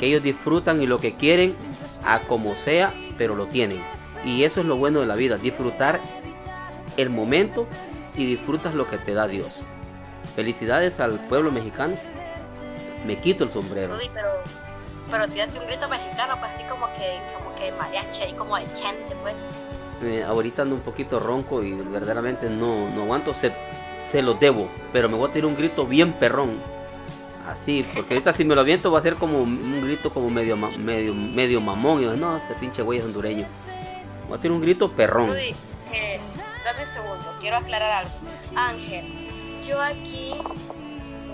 Que 0.00 0.06
ellos 0.06 0.22
disfrutan 0.22 0.82
y 0.82 0.86
lo 0.86 0.98
que 0.98 1.12
quieren, 1.14 1.54
a 2.04 2.20
como 2.22 2.56
sea, 2.56 2.92
pero 3.16 3.36
lo 3.36 3.46
tienen. 3.46 3.80
Y 4.24 4.42
eso 4.42 4.60
es 4.60 4.66
lo 4.66 4.76
bueno 4.76 5.00
de 5.00 5.06
la 5.06 5.14
vida, 5.14 5.36
disfrutar 5.36 6.00
el 6.96 7.10
momento 7.10 7.66
y 8.14 8.26
disfrutas 8.26 8.74
lo 8.74 8.88
que 8.88 8.98
te 8.98 9.14
da 9.14 9.26
Dios. 9.26 9.48
Felicidades 10.34 11.00
al 11.00 11.18
pueblo 11.28 11.50
mexicano. 11.50 11.94
Me 13.06 13.18
quito 13.18 13.44
el 13.44 13.50
sombrero. 13.50 13.94
Rudy, 13.94 14.10
pero, 14.12 14.28
pero 15.10 15.28
tírate 15.28 15.58
un 15.58 15.66
grito 15.66 15.88
mexicano, 15.88 16.36
pues 16.38 16.52
así 16.52 16.64
como 16.64 16.86
que, 16.94 17.18
como 17.36 17.54
que 17.54 17.72
mariachi, 17.72 18.22
ahí 18.24 18.32
como 18.34 18.56
de 18.56 18.64
chente, 18.74 19.16
pues. 19.22 19.34
Eh, 20.02 20.22
ahorita 20.22 20.62
ando 20.62 20.76
un 20.76 20.80
poquito 20.80 21.18
ronco 21.18 21.62
y 21.62 21.72
verdaderamente 21.72 22.48
no, 22.48 22.88
no 22.90 23.02
aguanto. 23.02 23.34
Se, 23.34 23.52
se 24.10 24.22
lo 24.22 24.34
debo, 24.34 24.68
pero 24.92 25.08
me 25.08 25.16
voy 25.16 25.30
a 25.30 25.32
tirar 25.32 25.46
un 25.46 25.56
grito 25.56 25.86
bien 25.86 26.12
perrón. 26.12 26.58
Así, 27.48 27.84
porque 27.94 28.14
ahorita 28.14 28.32
si 28.32 28.44
me 28.44 28.54
lo 28.54 28.60
aviento 28.60 28.92
va 28.92 28.98
a 29.00 29.02
ser 29.02 29.16
como 29.16 29.42
un 29.42 29.80
grito 29.82 30.10
como 30.10 30.30
medio 30.30 30.56
medio 30.56 31.14
medio 31.14 31.60
mamón. 31.60 32.00
Y 32.00 32.04
yo, 32.04 32.14
no, 32.14 32.36
este 32.36 32.54
pinche 32.54 32.82
güey 32.82 32.98
es 32.98 33.04
hondureño. 33.04 33.46
Voy 34.28 34.38
a 34.38 34.40
tirar 34.40 34.56
un 34.56 34.62
grito 34.62 34.92
perrón. 34.92 35.30
Eh, 35.36 35.54
dame 36.64 36.82
un 36.82 36.88
segundo, 36.88 37.36
quiero 37.40 37.56
aclarar 37.56 38.04
algo. 38.04 38.12
Ángel, 38.56 39.62
yo 39.66 39.80
aquí, 39.80 40.34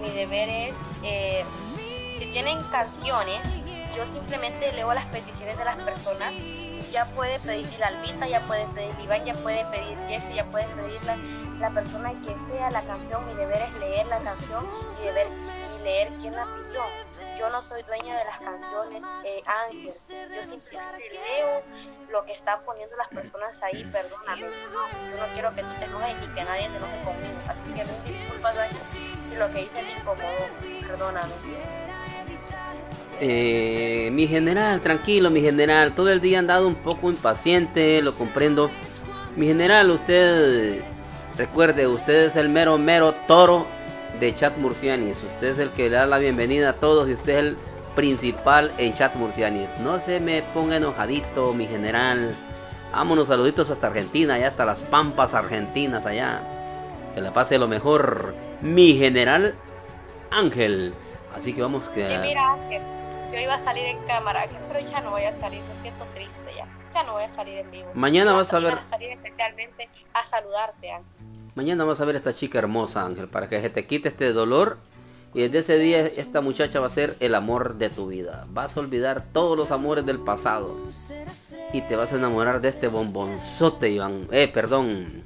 mi 0.01 0.11
deber 0.11 0.49
es, 0.49 0.77
eh, 1.03 1.45
si 2.15 2.27
tienen 2.27 2.63
canciones, 2.65 3.41
yo 3.97 4.07
simplemente 4.07 4.73
leo 4.73 4.93
las 4.93 5.07
peticiones 5.07 5.57
de 5.59 5.65
las 5.65 5.77
personas. 5.79 6.33
Ya 6.93 7.05
puede 7.07 7.39
pedir 7.41 7.67
Albita, 7.83 8.29
ya 8.29 8.47
puede 8.47 8.65
pedir 8.67 8.95
Iván, 9.03 9.25
ya 9.25 9.35
puede 9.35 9.65
pedir 9.67 9.99
Jesse, 10.07 10.35
ya 10.35 10.45
puede 10.45 10.67
pedir 10.67 11.03
la, 11.05 11.17
la 11.59 11.71
persona 11.71 12.13
que 12.25 12.37
sea 12.39 12.71
la 12.71 12.83
canción. 12.83 13.27
Mi 13.27 13.35
deber 13.35 13.61
es 13.61 13.73
leer 13.81 14.07
la 14.07 14.19
canción 14.19 14.65
y, 15.01 15.07
deber, 15.07 15.27
y 15.27 15.83
leer 15.83 16.13
quién 16.21 16.35
la 16.37 16.45
pidió. 16.45 16.83
Yo 17.39 17.51
no 17.51 17.61
soy 17.61 17.83
dueña 17.83 18.17
de 18.17 18.25
las 18.25 18.39
canciones, 18.39 19.05
eh, 19.25 19.43
Ángel. 19.67 19.93
Yo 20.35 20.45
simplemente 20.45 21.11
leo 21.13 21.63
lo 22.11 22.25
que 22.25 22.33
están 22.33 22.61
poniendo 22.65 22.97
las 22.97 23.09
personas 23.09 23.63
ahí, 23.63 23.85
perdóname. 23.93 24.41
Yo 24.41 24.47
no 24.49 25.33
quiero 25.35 25.55
que 25.55 25.63
tú 25.63 25.69
te 25.79 25.85
enojes 25.85 26.17
ni 26.21 26.35
que 26.35 26.45
nadie 26.45 26.69
se 26.71 26.77
enoje 26.77 27.03
conmigo. 27.05 27.35
Así 27.49 27.65
que 27.75 27.85
mil 27.85 28.19
disculpas, 28.19 28.57
Ángel, 28.57 28.79
si 29.29 29.35
lo 29.35 29.53
que 29.53 29.63
hice 29.63 29.83
te 29.83 29.93
incomodó. 30.01 30.87
Perdóname. 30.87 31.33
Eh, 33.21 34.09
mi 34.13 34.27
general, 34.27 34.81
tranquilo, 34.81 35.31
mi 35.31 35.43
general. 35.43 35.93
Todo 35.93 36.11
el 36.11 36.21
día 36.21 36.39
han 36.39 36.47
dado 36.47 36.67
un 36.67 36.75
poco 36.75 37.11
impaciente, 37.11 38.01
lo 38.01 38.15
comprendo. 38.15 38.71
Mi 39.37 39.47
general, 39.47 39.91
usted, 39.91 40.81
recuerde, 41.37 41.87
usted 41.87 42.29
es 42.29 42.37
el 42.37 42.49
mero, 42.49 42.79
mero 42.79 43.15
toro 43.27 43.76
de 44.21 44.35
Chat 44.35 44.57
Murcianis. 44.57 45.23
Usted 45.23 45.49
es 45.49 45.59
el 45.59 45.71
que 45.71 45.85
le 45.91 45.97
da 45.97 46.07
la 46.07 46.19
bienvenida 46.19 46.71
a 46.71 46.73
todos 46.75 47.09
y 47.09 47.15
usted 47.15 47.33
es 47.33 47.39
el 47.39 47.57
principal 47.95 48.73
en 48.79 48.95
Chat 48.95 49.15
Murcianis. 49.15 49.69
No 49.81 50.01
se 50.01 50.21
me 50.21 50.43
ponga 50.43 50.77
enojadito, 50.77 51.53
mi 51.53 51.67
general. 51.67 52.35
Vámonos, 52.93 53.29
saluditos 53.29 53.71
hasta 53.71 53.89
Argentina, 53.89 54.35
allá 54.35 54.49
hasta 54.49 54.65
las 54.65 54.81
Pampas 54.81 55.35
Argentinas, 55.35 56.07
allá. 56.07 56.41
Que 57.15 57.21
la 57.21 57.33
pase 57.33 57.59
lo 57.59 57.69
mejor, 57.69 58.35
mi 58.61 58.97
general 58.97 59.55
Ángel. 60.31 60.95
Así 61.37 61.53
que 61.53 61.63
vamos 61.63 61.89
que... 61.91 62.11
Y 62.13 62.19
mira, 62.19 62.53
Ángel, 62.53 62.83
yo 63.33 63.39
iba 63.39 63.55
a 63.55 63.59
salir 63.59 63.85
en 63.85 63.99
cámara, 64.07 64.43
Ángel, 64.43 64.59
pero 64.69 64.81
ya 64.81 65.01
no 65.01 65.11
voy 65.11 65.23
a 65.25 65.35
salir. 65.35 65.63
Me 65.69 65.77
siento 65.77 66.05
triste 66.15 66.41
ya. 66.57 66.67
Ya 66.95 67.03
no 67.03 67.13
voy 67.13 67.25
a 67.25 67.29
salir 67.29 67.59
en 67.59 67.71
vivo. 67.71 67.91
Mañana 67.95 68.33
vas 68.33 68.53
a 68.55 68.59
ver- 68.61 68.79
salir 68.89 69.11
especialmente 69.13 69.91
a 70.15 70.25
saludarte, 70.25 70.93
Ángel. 70.93 71.36
Mañana 71.57 71.85
vas 71.85 72.03
a 72.03 72.05
ver 72.05 72.17
a 72.17 72.19
esta 72.19 72.35
chica 72.35 72.59
hermosa, 72.59 73.07
Ángel, 73.07 73.29
para 73.29 73.49
que 73.49 73.59
se 73.63 73.71
te 73.71 73.87
quite 73.87 74.11
este 74.11 74.35
dolor. 74.35 74.77
Y 75.33 75.41
desde 75.41 75.59
ese 75.59 75.79
día 75.79 76.01
esta 76.01 76.43
muchacha 76.43 76.81
va 76.81 76.87
a 76.87 76.91
ser 76.91 77.17
el 77.19 77.35
amor 77.35 77.77
de 77.77 77.89
tu 77.89 78.09
vida. 78.09 78.47
Vas 78.51 78.77
a 78.77 78.81
olvidar 78.81 79.25
todos 79.33 79.57
los 79.57 79.71
amores 79.71 80.05
del 80.05 80.19
pasado. 80.19 80.77
Y 81.73 81.81
te 81.81 81.97
vas 81.97 82.13
a 82.13 82.17
enamorar 82.17 82.61
de 82.61 82.69
este 82.69 82.89
bombonzote, 82.89 83.89
Iván. 83.91 84.29
Eh, 84.33 84.49
perdón. 84.49 85.23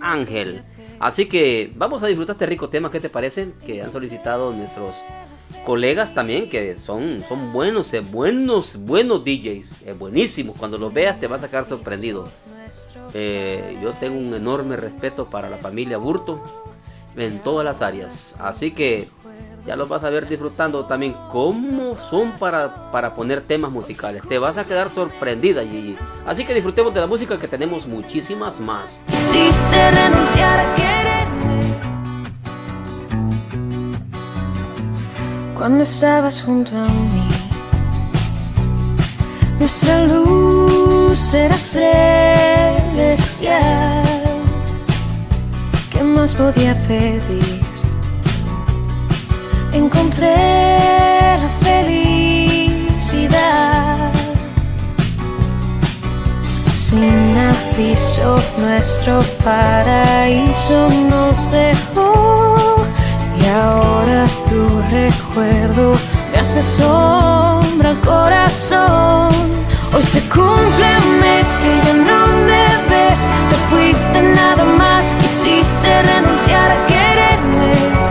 Ángel. 0.00 0.62
Así 1.00 1.28
que 1.28 1.70
vamos 1.76 2.02
a 2.02 2.06
disfrutar 2.06 2.34
este 2.34 2.46
rico 2.46 2.70
tema. 2.70 2.90
¿Qué 2.90 3.00
te 3.00 3.10
parece? 3.10 3.52
Que 3.66 3.82
han 3.82 3.92
solicitado 3.92 4.54
nuestros 4.54 4.96
colegas 5.66 6.14
también, 6.14 6.48
que 6.48 6.78
son, 6.84 7.22
son 7.28 7.52
buenos, 7.52 7.92
eh, 7.92 8.00
buenos, 8.00 8.78
buenos 8.78 9.22
DJs. 9.22 9.82
eh, 9.84 9.92
buenísimos. 9.92 10.56
Cuando 10.56 10.78
los 10.78 10.94
veas 10.94 11.20
te 11.20 11.26
vas 11.26 11.42
a 11.42 11.50
quedar 11.50 11.66
sorprendido. 11.66 12.26
Eh, 13.14 13.78
yo 13.82 13.92
tengo 13.94 14.18
un 14.18 14.34
enorme 14.34 14.76
respeto 14.76 15.28
para 15.28 15.48
la 15.48 15.56
familia 15.58 15.98
Burto 15.98 16.42
en 17.16 17.38
todas 17.40 17.64
las 17.64 17.82
áreas. 17.82 18.34
Así 18.38 18.70
que 18.70 19.08
ya 19.66 19.76
los 19.76 19.88
vas 19.88 20.02
a 20.04 20.10
ver 20.10 20.28
disfrutando 20.28 20.86
también 20.86 21.14
cómo 21.30 21.96
son 21.96 22.32
para, 22.32 22.90
para 22.90 23.14
poner 23.14 23.42
temas 23.42 23.70
musicales. 23.70 24.22
Te 24.28 24.38
vas 24.38 24.56
a 24.56 24.64
quedar 24.64 24.90
sorprendida, 24.90 25.62
Gigi. 25.62 25.96
Así 26.26 26.44
que 26.44 26.54
disfrutemos 26.54 26.94
de 26.94 27.00
la 27.00 27.06
música 27.06 27.36
que 27.36 27.48
tenemos 27.48 27.86
muchísimas 27.86 28.60
más. 28.60 29.04
Si 29.08 29.52
se 29.52 29.90
renunciara 29.90 30.74
a 30.74 30.78
cuando 35.54 35.82
estabas 35.82 36.42
junto 36.42 36.70
a 36.76 36.86
mí, 36.86 37.28
nuestra 39.58 40.06
luz 40.06 40.77
era 41.32 41.56
celestial. 41.56 41.94
¿Qué 45.90 46.02
más 46.02 46.34
podía 46.34 46.74
pedir? 46.86 47.68
encontré 49.72 51.38
la 51.42 51.48
felicidad. 51.62 52.88
Sin 56.72 57.36
aviso 57.36 58.40
nuestro 58.58 59.22
paraíso 59.44 60.88
nos 61.10 61.50
dejó 61.50 62.76
y 63.40 63.46
ahora 63.46 64.26
tu 64.48 64.62
recuerdo 64.90 65.94
me 66.32 66.38
hace 66.38 66.62
sombra 66.62 67.90
al 67.90 68.00
corazón. 68.00 69.28
Hoy 69.94 70.02
se 70.02 70.20
cumple 70.28 70.98
un 71.02 71.20
mes 71.20 71.58
que 71.58 71.80
ya 71.84 71.94
no 71.94 72.26
me 72.44 72.66
ves, 72.90 73.20
te 73.48 73.56
fuiste 73.70 74.22
nada 74.22 74.64
más, 74.64 75.14
quisiste 75.20 76.02
renunciar 76.02 76.70
a 76.70 76.86
quererme. 76.86 78.07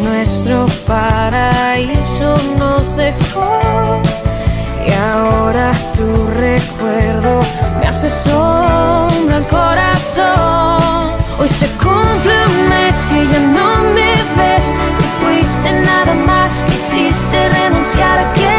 Nuestro 0.00 0.66
paraíso 0.86 2.36
nos 2.56 2.96
dejó 2.96 4.00
y 4.86 4.92
ahora 4.92 5.72
tu 5.96 6.28
recuerdo 6.38 7.40
me 7.80 7.88
hace 7.88 8.08
sombra 8.08 9.36
al 9.36 9.46
corazón. 9.48 11.10
Hoy 11.38 11.48
se 11.48 11.66
cumple 11.82 12.46
un 12.46 12.68
mes 12.68 12.96
que 13.08 13.26
ya 13.26 13.40
no 13.58 13.82
me 13.92 14.14
ves, 14.38 14.66
te 14.98 15.04
fuiste 15.18 15.72
nada 15.80 16.14
más, 16.14 16.64
quisiste 16.66 17.48
renunciar 17.48 18.18
a 18.18 18.32
quererme. 18.34 18.55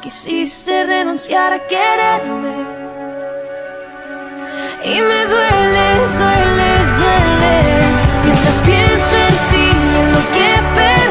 Quisiste 0.00 0.84
renunciar 0.84 1.52
a 1.52 1.58
quererme. 1.66 2.54
Y 4.84 5.00
me 5.00 5.26
dueles, 5.26 6.18
dueles, 6.18 6.98
dueles 6.98 7.96
Mientras 8.24 8.60
pienso 8.62 9.16
en 9.16 9.34
ti 9.50 9.70
en 10.00 10.12
lo 10.12 10.18
que 10.32 10.48
perdí 10.74 11.01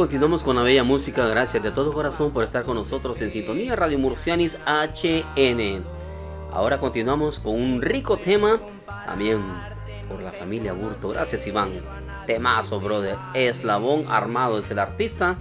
continuamos 0.00 0.42
con 0.42 0.56
la 0.56 0.62
bella 0.62 0.82
música. 0.82 1.26
Gracias 1.26 1.62
de 1.62 1.72
todo 1.72 1.92
corazón 1.92 2.32
por 2.32 2.42
estar 2.42 2.64
con 2.64 2.74
nosotros 2.74 3.20
en 3.20 3.30
sintonía 3.30 3.76
Radio 3.76 3.98
Murcianis 3.98 4.58
HN. 4.66 5.84
Ahora 6.50 6.78
continuamos 6.78 7.38
con 7.38 7.54
un 7.54 7.82
rico 7.82 8.16
tema 8.16 8.62
también 9.04 9.42
por 10.08 10.22
la 10.22 10.32
familia 10.32 10.72
Burto. 10.72 11.10
Gracias 11.10 11.46
Iván. 11.46 11.82
Temazo, 12.26 12.80
brother. 12.80 13.18
Eslabón 13.34 14.06
Armado 14.08 14.58
es 14.58 14.70
el 14.70 14.78
artista. 14.78 15.36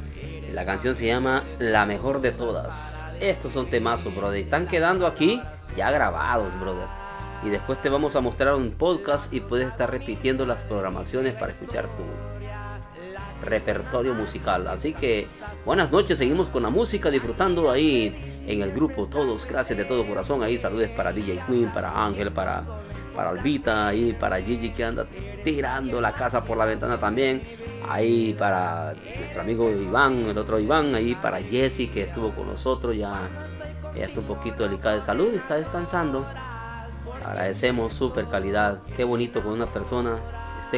La 0.52 0.66
canción 0.66 0.94
se 0.94 1.08
llama 1.08 1.46
La 1.58 1.86
mejor 1.86 2.20
de 2.20 2.34
todas. 2.34 3.08
Estos 3.22 3.54
son 3.54 3.68
temazos, 3.68 4.14
brother. 4.14 4.42
Están 4.42 4.68
quedando 4.68 5.08
aquí 5.08 5.42
ya 5.78 5.90
grabados, 5.90 6.60
brother. 6.60 6.88
Y 7.46 7.50
después 7.50 7.82
te 7.82 7.88
vamos 7.88 8.18
a 8.18 8.20
mostrar 8.20 8.56
un 8.56 8.72
podcast 8.72 9.32
y 9.32 9.40
puedes 9.40 9.70
estar 9.70 9.90
repitiendo 9.90 10.46
las 10.46 10.64
programaciones 10.64 11.34
para 11.36 11.54
escuchar 11.54 11.86
tu 11.86 12.39
repertorio 13.42 14.14
musical. 14.14 14.68
Así 14.68 14.94
que 14.94 15.28
buenas 15.66 15.92
noches, 15.92 16.18
seguimos 16.18 16.48
con 16.50 16.64
la 16.64 16.70
música, 16.70 17.10
disfrutando 17.10 17.70
ahí 17.70 18.44
en 18.48 18.62
el 18.62 18.72
grupo 18.72 19.08
todos. 19.08 19.48
Gracias 19.48 19.78
de 19.78 19.86
todo 19.86 20.08
corazón. 20.08 20.44
Ahí 20.44 20.58
saludes 20.58 20.90
para 20.92 21.12
DJ 21.12 21.42
Queen, 21.48 21.72
para 21.74 22.06
Ángel, 22.06 22.32
para, 22.32 22.64
para 23.16 23.30
Albita, 23.30 23.88
ahí 23.88 24.14
para 24.14 24.42
Gigi 24.42 24.72
que 24.72 24.84
anda 24.84 25.08
tirando 25.44 26.02
la 26.02 26.14
casa 26.14 26.44
por 26.44 26.58
la 26.58 26.66
ventana 26.66 27.00
también. 27.00 27.42
Ahí 27.88 28.36
para 28.38 28.94
nuestro 29.18 29.42
amigo 29.42 29.70
Iván, 29.72 30.26
el 30.28 30.38
otro 30.38 30.60
Iván, 30.60 30.94
ahí 30.94 31.16
para 31.16 31.42
Jesse 31.42 31.90
que 31.92 32.04
estuvo 32.04 32.32
con 32.32 32.48
nosotros, 32.48 32.96
ya, 32.96 33.28
ya 33.96 34.06
está 34.06 34.20
un 34.20 34.28
poquito 34.28 34.64
delicada 34.64 34.96
de 34.96 35.02
salud, 35.02 35.34
está 35.34 35.56
descansando. 35.56 36.26
Agradecemos 37.26 37.94
super 37.94 38.28
calidad, 38.28 38.80
qué 38.96 39.04
bonito 39.04 39.42
con 39.42 39.54
una 39.54 39.66
persona 39.66 40.20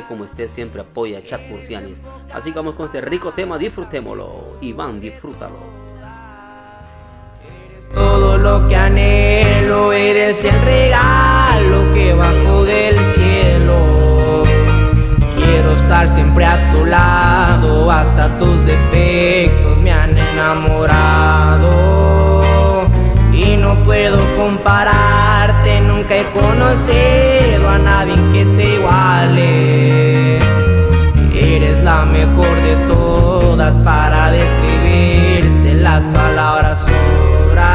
como 0.07 0.25
esté, 0.25 0.47
siempre 0.47 0.81
apoya 0.81 1.19
a 1.19 1.23
Chat 1.23 1.41
Murcianis. 1.49 1.97
Así 2.33 2.51
que 2.51 2.57
vamos 2.57 2.75
con 2.75 2.85
este 2.85 3.01
rico 3.01 3.31
tema, 3.33 3.57
disfrutémoslo. 3.57 4.57
Iván, 4.61 5.01
disfrútalo. 5.01 5.59
Todo 7.93 8.37
lo 8.37 8.67
que 8.69 8.75
anhelo, 8.75 9.91
eres 9.91 10.45
el 10.45 10.61
regalo 10.61 11.93
que 11.93 12.13
bajó 12.13 12.63
del 12.63 12.95
cielo. 12.95 14.43
Quiero 15.35 15.73
estar 15.73 16.07
siempre 16.07 16.45
a 16.45 16.71
tu 16.71 16.85
lado, 16.85 17.91
hasta 17.91 18.39
tus 18.39 18.65
defectos 18.65 19.81
me 19.81 19.91
han 19.91 20.17
enamorado. 20.17 21.69
Y 23.33 23.57
no 23.57 23.83
puedo 23.83 24.19
compararte, 24.37 25.50
he 26.21 26.25
conocido 26.39 27.69
a 27.69 27.77
nadie 27.77 28.15
que 28.33 28.45
te 28.55 28.75
iguale. 28.75 30.37
Eres 31.33 31.81
la 31.83 32.05
mejor 32.05 32.55
de 32.61 32.75
todas 32.87 33.73
para 33.81 34.31
describirte, 34.31 35.73
las 35.75 36.03
palabras 36.19 36.79
sobran. 36.79 37.71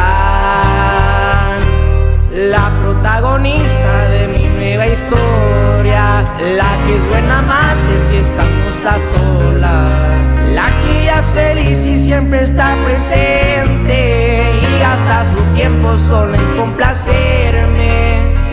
La 2.53 2.71
protagonista 2.83 4.09
de 4.11 4.29
mi 4.29 4.45
nueva 4.49 4.87
historia, 4.87 6.25
la 6.61 6.71
que 6.85 6.97
es 6.97 7.09
buena 7.11 7.39
amante 7.41 8.01
si 8.09 8.17
estamos 8.17 8.85
a 8.85 8.97
solas, 9.13 10.21
la 10.55 10.67
que 10.83 11.05
ya 11.07 11.19
es 11.19 11.27
feliz 11.27 11.87
y 11.87 11.99
siempre 11.99 12.43
está 12.43 12.77
presente 12.85 14.43
y 14.63 14.79
gasta 14.79 15.25
su 15.33 15.41
tiempo 15.57 15.97
solo 16.09 16.35
en 16.35 16.57
complacerme. 16.57 17.76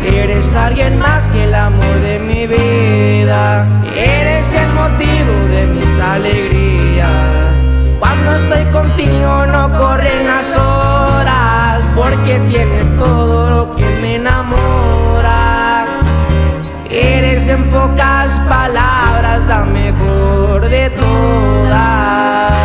Eres 0.05 0.53
alguien 0.55 0.99
más 0.99 1.29
que 1.29 1.45
el 1.45 1.55
amor 1.55 1.95
de 2.01 2.19
mi 2.19 2.45
vida, 2.45 3.65
eres 3.95 4.53
el 4.53 4.67
motivo 4.73 5.33
de 5.49 5.67
mis 5.67 5.99
alegrías. 5.99 7.09
Cuando 7.99 8.35
estoy 8.35 8.65
contigo 8.71 9.45
no 9.45 9.71
corren 9.77 10.27
las 10.27 10.55
horas, 10.57 11.83
porque 11.95 12.39
tienes 12.49 12.89
todo 12.97 13.49
lo 13.49 13.75
que 13.75 13.85
me 14.01 14.15
enamora. 14.15 15.85
Eres 16.89 17.47
en 17.47 17.63
pocas 17.69 18.29
palabras 18.49 19.41
la 19.47 19.63
mejor 19.63 20.67
de 20.69 20.89
todas. 20.89 22.62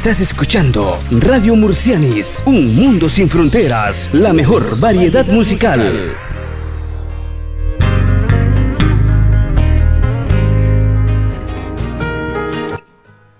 Estás 0.00 0.22
escuchando 0.22 0.98
Radio 1.10 1.54
Murcianis, 1.56 2.42
un 2.46 2.74
mundo 2.74 3.06
sin 3.06 3.28
fronteras, 3.28 4.08
la 4.14 4.32
mejor 4.32 4.80
variedad 4.80 5.26
musical. 5.26 6.16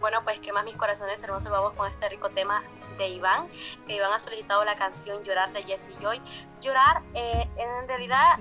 Bueno, 0.00 0.18
pues 0.22 0.38
que 0.40 0.52
más 0.52 0.66
mis 0.66 0.76
corazones 0.76 1.22
hermosos 1.22 1.50
vamos 1.50 1.72
con 1.72 1.88
este 1.88 2.10
rico 2.10 2.28
tema 2.28 2.62
de 2.98 3.08
Iván, 3.08 3.46
Iván 3.88 4.12
ha 4.14 4.20
solicitado 4.20 4.62
la 4.66 4.76
canción 4.76 5.24
Llorar 5.24 5.50
de 5.54 5.62
Jesse 5.62 5.92
Joy. 6.02 6.20
En 7.80 7.88
realidad 7.88 8.38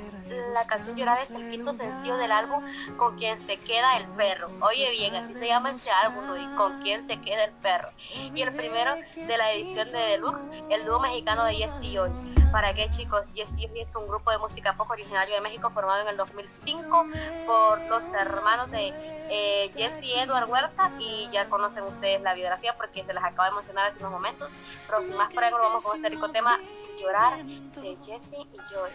la 0.54 0.66
canción 0.66 0.96
Llorar 0.98 1.18
es 1.22 1.32
el 1.32 1.50
quinto 1.50 1.74
sencillo 1.74 2.18
del 2.18 2.32
álbum 2.32 2.64
Con 2.98 3.18
quien 3.18 3.40
se 3.40 3.58
queda 3.58 3.98
el 3.98 4.06
perro. 4.10 4.50
Oye 4.62 4.92
bien, 4.92 5.16
así 5.16 5.34
se 5.34 5.48
llama 5.48 5.72
ese 5.72 5.90
álbum, 6.04 6.26
¿no? 6.28 6.38
y 6.38 6.46
Con 6.56 6.82
quien 6.82 7.02
se 7.02 7.20
queda 7.22 7.46
el 7.46 7.52
perro. 7.54 7.90
Y 8.34 8.42
el 8.42 8.54
primero 8.54 8.96
de 9.16 9.38
la 9.38 9.52
edición 9.54 9.92
de 9.92 9.98
Deluxe, 9.98 10.48
el 10.70 10.86
dúo 10.86 11.00
mexicano 11.00 11.46
de 11.46 11.56
Jesse 11.56 11.94
Joy. 11.94 12.12
¿Para 12.52 12.74
qué 12.74 12.90
chicos? 12.90 13.28
Jesse 13.34 13.68
Joy 13.68 13.80
es 13.82 13.96
un 13.96 14.08
grupo 14.08 14.32
de 14.32 14.40
música 14.40 14.76
pop 14.76 14.90
originario 14.90 15.36
de 15.36 15.42
México 15.42 15.70
formado 15.70 16.02
en 16.02 16.08
el 16.08 16.18
2005 16.18 17.06
por 17.46 17.80
los 17.82 18.06
hermanos 18.10 18.72
de 18.72 18.92
eh, 19.30 19.72
Jesse 19.76 20.24
Edward 20.24 20.50
Huerta 20.50 20.92
y 21.00 21.30
ya 21.32 21.48
conocen 21.48 21.84
ustedes 21.84 22.22
la 22.22 22.34
biografía 22.34 22.76
porque 22.76 23.06
se 23.06 23.14
las 23.14 23.24
acabo 23.24 23.50
de 23.50 23.56
mencionar 23.56 23.88
hace 23.88 24.00
unos 24.00 24.14
momentos. 24.14 24.52
Pero 24.88 25.04
sin 25.04 25.16
más 25.16 25.30
vamos 25.34 25.84
con 25.84 25.98
este 25.98 26.10
rico 26.10 26.30
tema, 26.30 26.60
Llorar 27.00 27.44
de 27.44 27.98
Jesse 28.04 28.34
y 28.34 28.58
Joy. 28.58 28.90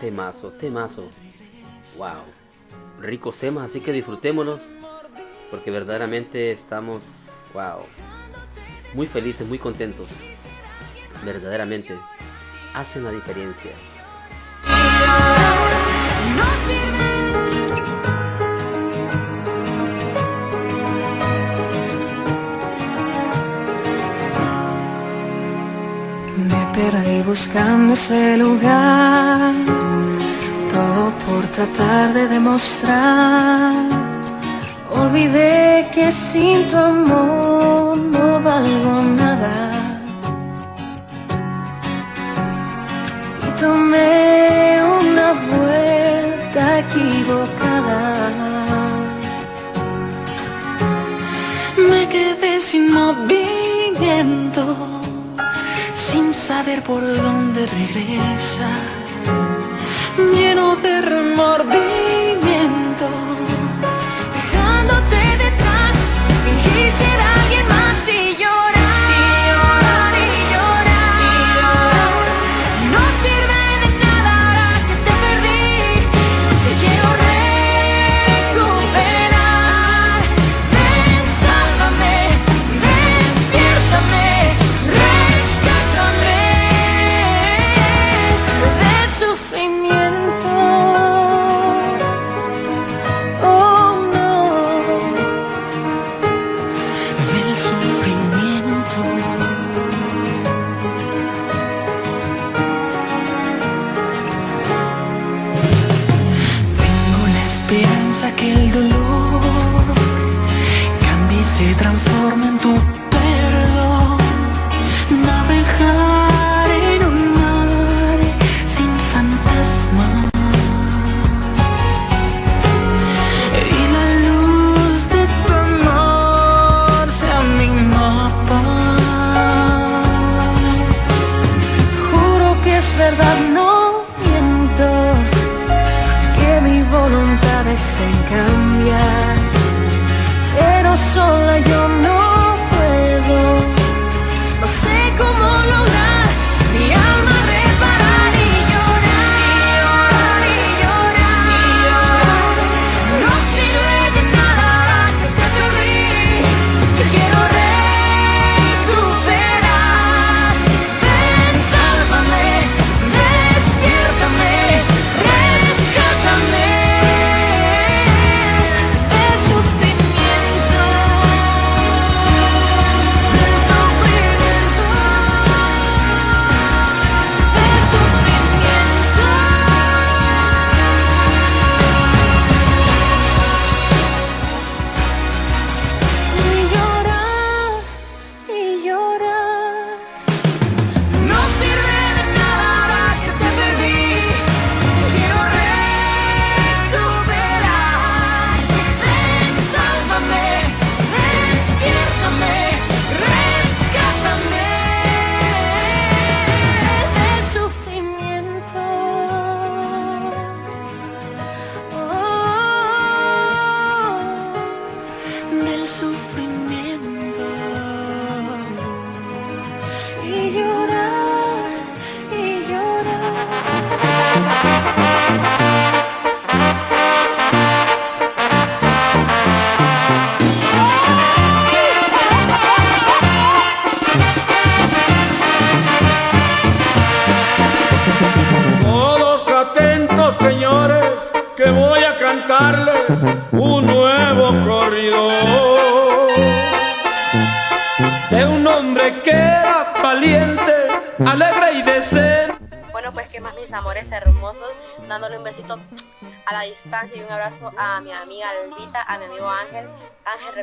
Temazo, 0.00 0.50
temazo. 0.50 1.08
Wow. 1.96 2.24
Ricos 2.98 3.38
temas, 3.38 3.70
así 3.70 3.80
que 3.80 3.92
disfrutémonos. 3.92 4.62
Porque 5.50 5.70
verdaderamente 5.70 6.50
estamos, 6.50 7.04
wow. 7.52 7.86
Muy 8.94 9.06
felices, 9.06 9.46
muy 9.46 9.58
contentos. 9.58 10.08
Verdaderamente. 11.24 11.96
Hacen 12.74 13.04
la 13.04 13.12
diferencia. 13.12 13.70
Me 26.36 26.66
perdí 26.72 27.22
buscando 27.22 27.92
ese 27.92 28.36
lugar, 28.38 29.54
todo 30.68 31.12
por 31.26 31.46
tratar 31.54 32.12
de 32.12 32.26
demostrar. 32.26 33.72
Olvidé 34.90 35.88
que 35.94 36.10
sin 36.10 36.66
tu 36.66 36.76
amor 36.76 37.96
no 37.98 38.40
valgo 38.42 39.02
nada. 39.16 39.83
Tomé 43.64 44.82
una 45.00 45.28
vuelta 45.54 46.62
equivocada. 46.84 48.02
Me 51.90 52.02
quedé 52.14 52.52
sin 52.68 52.84
movimiento, 53.00 54.64
sin 56.08 56.26
saber 56.48 56.78
por 56.90 57.02
dónde 57.22 57.60
regresar, 57.80 58.84
lleno 60.38 60.66
de 60.84 60.94
remordimiento. 61.14 63.06
Dejándote 64.36 65.20
detrás, 65.44 65.96
fingí 66.44 66.82
ser 67.00 67.18
alguien 67.36 67.66
más 67.76 67.98
y 68.20 68.20
llorar. 68.42 68.63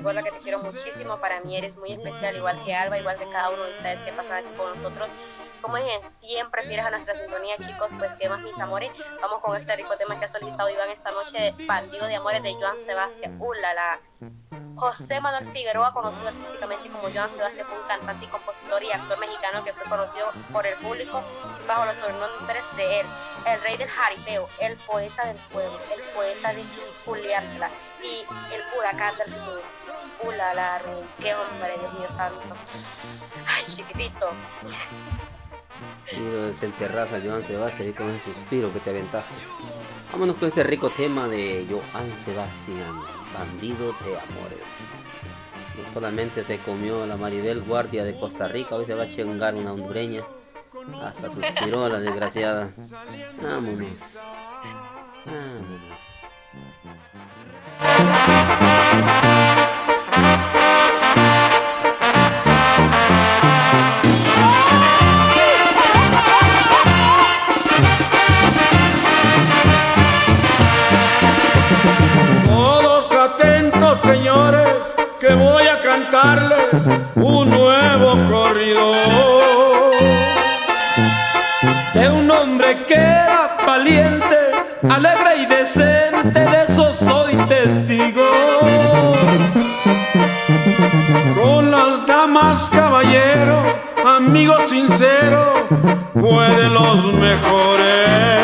Recuerda 0.02 0.24
que 0.24 0.32
te 0.32 0.40
quiero 0.40 0.58
muchísimo, 0.64 1.18
para 1.20 1.42
mí 1.42 1.56
eres 1.56 1.78
muy 1.78 1.92
especial, 1.92 2.36
igual 2.36 2.60
que 2.66 2.74
Alba, 2.74 2.98
igual 2.98 3.18
que 3.18 3.30
cada 3.30 3.52
uno 3.52 3.64
de 3.66 3.74
ustedes 3.74 4.02
que 4.02 4.12
pasan 4.12 4.44
aquí 4.44 4.52
con 4.58 4.76
nosotros. 4.76 5.08
Como 5.62 5.78
dije, 5.78 6.02
siempre 6.10 6.64
fieles 6.64 6.84
a 6.84 6.90
nuestra 6.90 7.14
sintonía, 7.14 7.56
chicos, 7.58 7.88
pues 8.00 8.12
que 8.14 8.28
más 8.28 8.40
mis 8.40 8.58
amores. 8.58 8.92
Vamos 9.22 9.40
con 9.42 9.56
este 9.56 9.76
rico 9.76 9.96
tema 9.98 10.18
que 10.18 10.26
ha 10.26 10.30
solicitado 10.30 10.72
Iván 10.72 10.90
esta 10.90 11.12
noche, 11.12 11.54
Bandido 11.68 12.08
de 12.08 12.16
Amores 12.16 12.42
de 12.42 12.52
Joan 12.56 12.80
Sebastián. 12.80 13.38
Uh, 13.40 13.54
la, 13.54 13.74
la. 13.76 14.00
José 14.76 15.22
Manuel 15.22 15.46
Figueroa, 15.46 15.94
conocido 15.94 16.30
artísticamente 16.30 16.90
como 16.90 17.04
Joan 17.14 17.30
Sebastián, 17.30 17.68
fue 17.68 17.80
un 17.80 17.88
cantante 17.88 18.26
y 18.26 18.28
compositor 18.30 18.82
y 18.82 18.92
actor 18.92 19.20
mexicano 19.20 19.64
que 19.64 19.74
fue 19.74 19.86
conocido 19.88 20.32
por 20.52 20.66
el 20.66 20.76
público 20.80 21.22
bajo 21.68 21.86
los 21.86 21.98
sobrenombres 21.98 22.66
de 22.76 23.02
él, 23.02 23.08
el 23.46 23.62
rey 23.62 23.78
del 23.78 23.88
jaripeo, 23.88 24.48
el 24.60 24.76
poeta 24.78 25.28
del 25.28 25.38
pueblo, 25.52 25.80
el 25.94 26.02
poeta 26.16 26.54
de 26.54 26.66
Julián 27.06 27.46
y 28.02 28.26
el 28.52 28.64
huracán 28.76 29.16
del 29.18 29.32
sur. 29.32 29.62
Uh, 30.24 30.32
la, 30.32 30.82
qué 31.20 31.34
hombre, 31.34 31.78
Dios 31.80 31.94
mío 31.94 32.10
santo. 32.10 32.56
Ay, 33.48 33.64
chiquitito. 33.66 34.32
Sí, 36.06 36.18
lo 36.18 36.48
desenterras 36.48 37.12
a 37.12 37.22
Joan 37.22 37.44
Sebastián 37.44 37.94
con 37.94 38.10
ese 38.10 38.34
suspiro 38.34 38.72
que 38.72 38.80
te 38.80 38.92
aventaste. 38.92 39.34
Vámonos 40.12 40.36
con 40.36 40.50
este 40.50 40.64
rico 40.64 40.90
tema 40.90 41.28
de 41.28 41.66
Joan 41.70 42.16
Sebastián, 42.18 43.04
bandido 43.34 43.94
de 44.04 44.20
amores. 44.20 45.08
No 45.78 45.94
solamente 45.94 46.44
se 46.44 46.60
comió 46.60 47.06
la 47.08 47.16
Maribel 47.16 47.62
Guardia 47.62 48.04
de 48.04 48.20
Costa 48.20 48.48
Rica, 48.48 48.76
hoy 48.76 48.86
se 48.86 48.94
va 48.94 49.04
a 49.04 49.10
chingar 49.10 49.56
una 49.56 49.74
hondureña. 49.74 50.24
Hasta 51.02 51.30
suspiró 51.30 51.88
la 51.90 52.00
desgraciada. 52.00 52.72
Vámonos. 53.42 54.20
Vámonos. 55.26 56.21
Alegre 84.96 85.38
y 85.38 85.46
decente, 85.46 86.40
de 86.40 86.64
eso 86.68 86.94
soy 86.94 87.36
testigo. 87.48 88.30
Con 91.42 91.72
las 91.72 92.06
damas, 92.06 92.70
caballero, 92.70 93.64
amigo 94.06 94.56
sincero, 94.68 95.54
fue 96.14 96.50
de 96.50 96.70
los 96.70 97.14
mejores. 97.14 98.44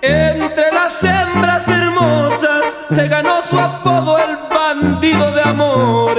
Entre 0.00 0.72
las 0.72 1.04
hembras 1.04 1.68
hermosas 1.68 2.78
se 2.88 3.08
ganó 3.08 3.42
su 3.42 3.58
apodo 3.58 4.18
el 4.18 4.38
bandido 4.50 5.32
de 5.32 5.42
amores. 5.42 6.17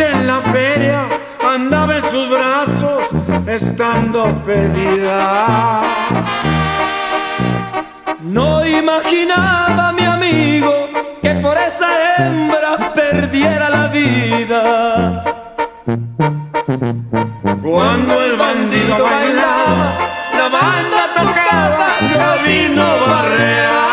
En 0.00 0.26
la 0.26 0.40
feria 0.40 1.08
andaba 1.44 1.96
en 1.96 2.04
sus 2.04 2.30
brazos 2.30 3.08
estando 3.46 4.26
pedida. 4.46 5.80
No 8.20 8.64
imaginaba 8.64 9.92
mi 9.92 10.04
amigo 10.04 10.88
que 11.20 11.34
por 11.36 11.56
esa 11.56 11.88
hembra 12.16 12.92
perdiera 12.94 13.68
la 13.70 13.88
vida. 13.88 15.24
Cuando 17.62 18.22
el 18.22 18.36
bandido 18.36 19.02
bailaba, 19.02 19.92
la 20.36 20.48
banda 20.48 21.02
tocaba, 21.16 21.88
la 22.16 22.36
vino 22.46 22.86
barrea. 23.06 23.87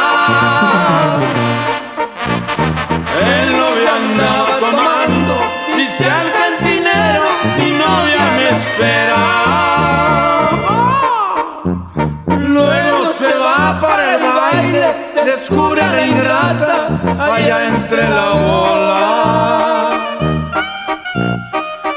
Descubre 15.36 15.82
a 15.82 15.92
la 15.92 16.08
ingrata 16.08 16.78
allá 17.20 17.68
entre 17.68 18.04
la 18.18 18.30
bola. 18.46 19.00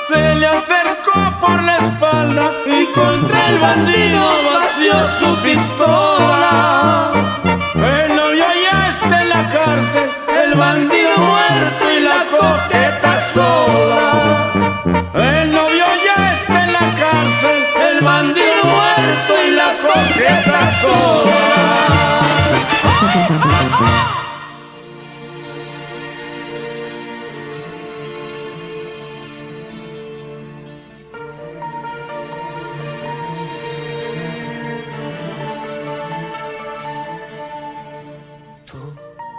Se 0.09 0.35
le 0.41 0.47
acercó 0.47 1.19
por 1.41 1.63
la 1.63 1.77
espalda 1.77 2.47
y 2.67 2.87
contra 2.99 3.49
el 3.51 3.59
bandido 3.59 4.25
vació 4.51 4.95
su 5.19 5.29
pistola. 5.43 7.13
El 7.75 8.17
novio 8.17 8.47
ya 8.67 8.79
está 8.93 9.23
en 9.23 9.29
la 9.29 9.43
cárcel, 9.57 10.09
el 10.43 10.55
bandido 10.55 11.17
muerto 11.19 11.85
y 11.97 12.01
la 12.11 12.21
coqueta 12.37 13.13
sola. 13.35 14.07
El 15.15 15.53
novio 15.53 15.87
ya 16.07 16.19
está 16.35 16.65
en 16.65 16.73
la 16.73 16.87
cárcel, 17.03 17.59
el 17.89 18.01
bandido 18.01 18.63
muerto 18.75 19.33
y 19.47 19.51
la 19.61 19.71
coqueta 19.87 20.61
sola. 20.83 21.38
Tú 23.19 23.25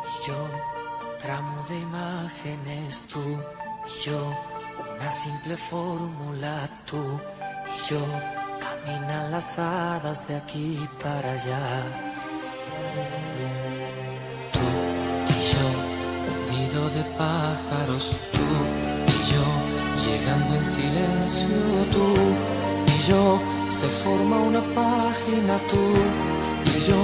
y 0.03 0.27
yo, 0.27 0.35
ramo 1.25 1.63
de 1.69 1.79
imágenes, 1.79 3.03
tú 3.07 3.21
y 3.21 4.03
yo, 4.03 4.33
una 4.97 5.09
simple 5.09 5.55
fórmula, 5.55 6.69
tú 6.85 6.97
y 6.97 7.89
yo, 7.89 8.01
caminan 8.59 9.31
las 9.31 9.57
hadas 9.57 10.27
de 10.27 10.35
aquí 10.35 10.85
para 11.01 11.31
allá. 11.31 12.09
De 16.95 17.03
pájaros, 17.17 18.15
tú 18.31 18.47
y 19.07 19.19
yo, 19.31 19.45
llegando 20.05 20.55
en 20.55 20.65
silencio, 20.65 21.47
tú 21.91 22.05
y 22.87 23.07
yo, 23.07 23.39
se 23.69 23.87
forma 23.87 24.37
una 24.37 24.61
página, 24.73 25.59
tú 25.69 25.77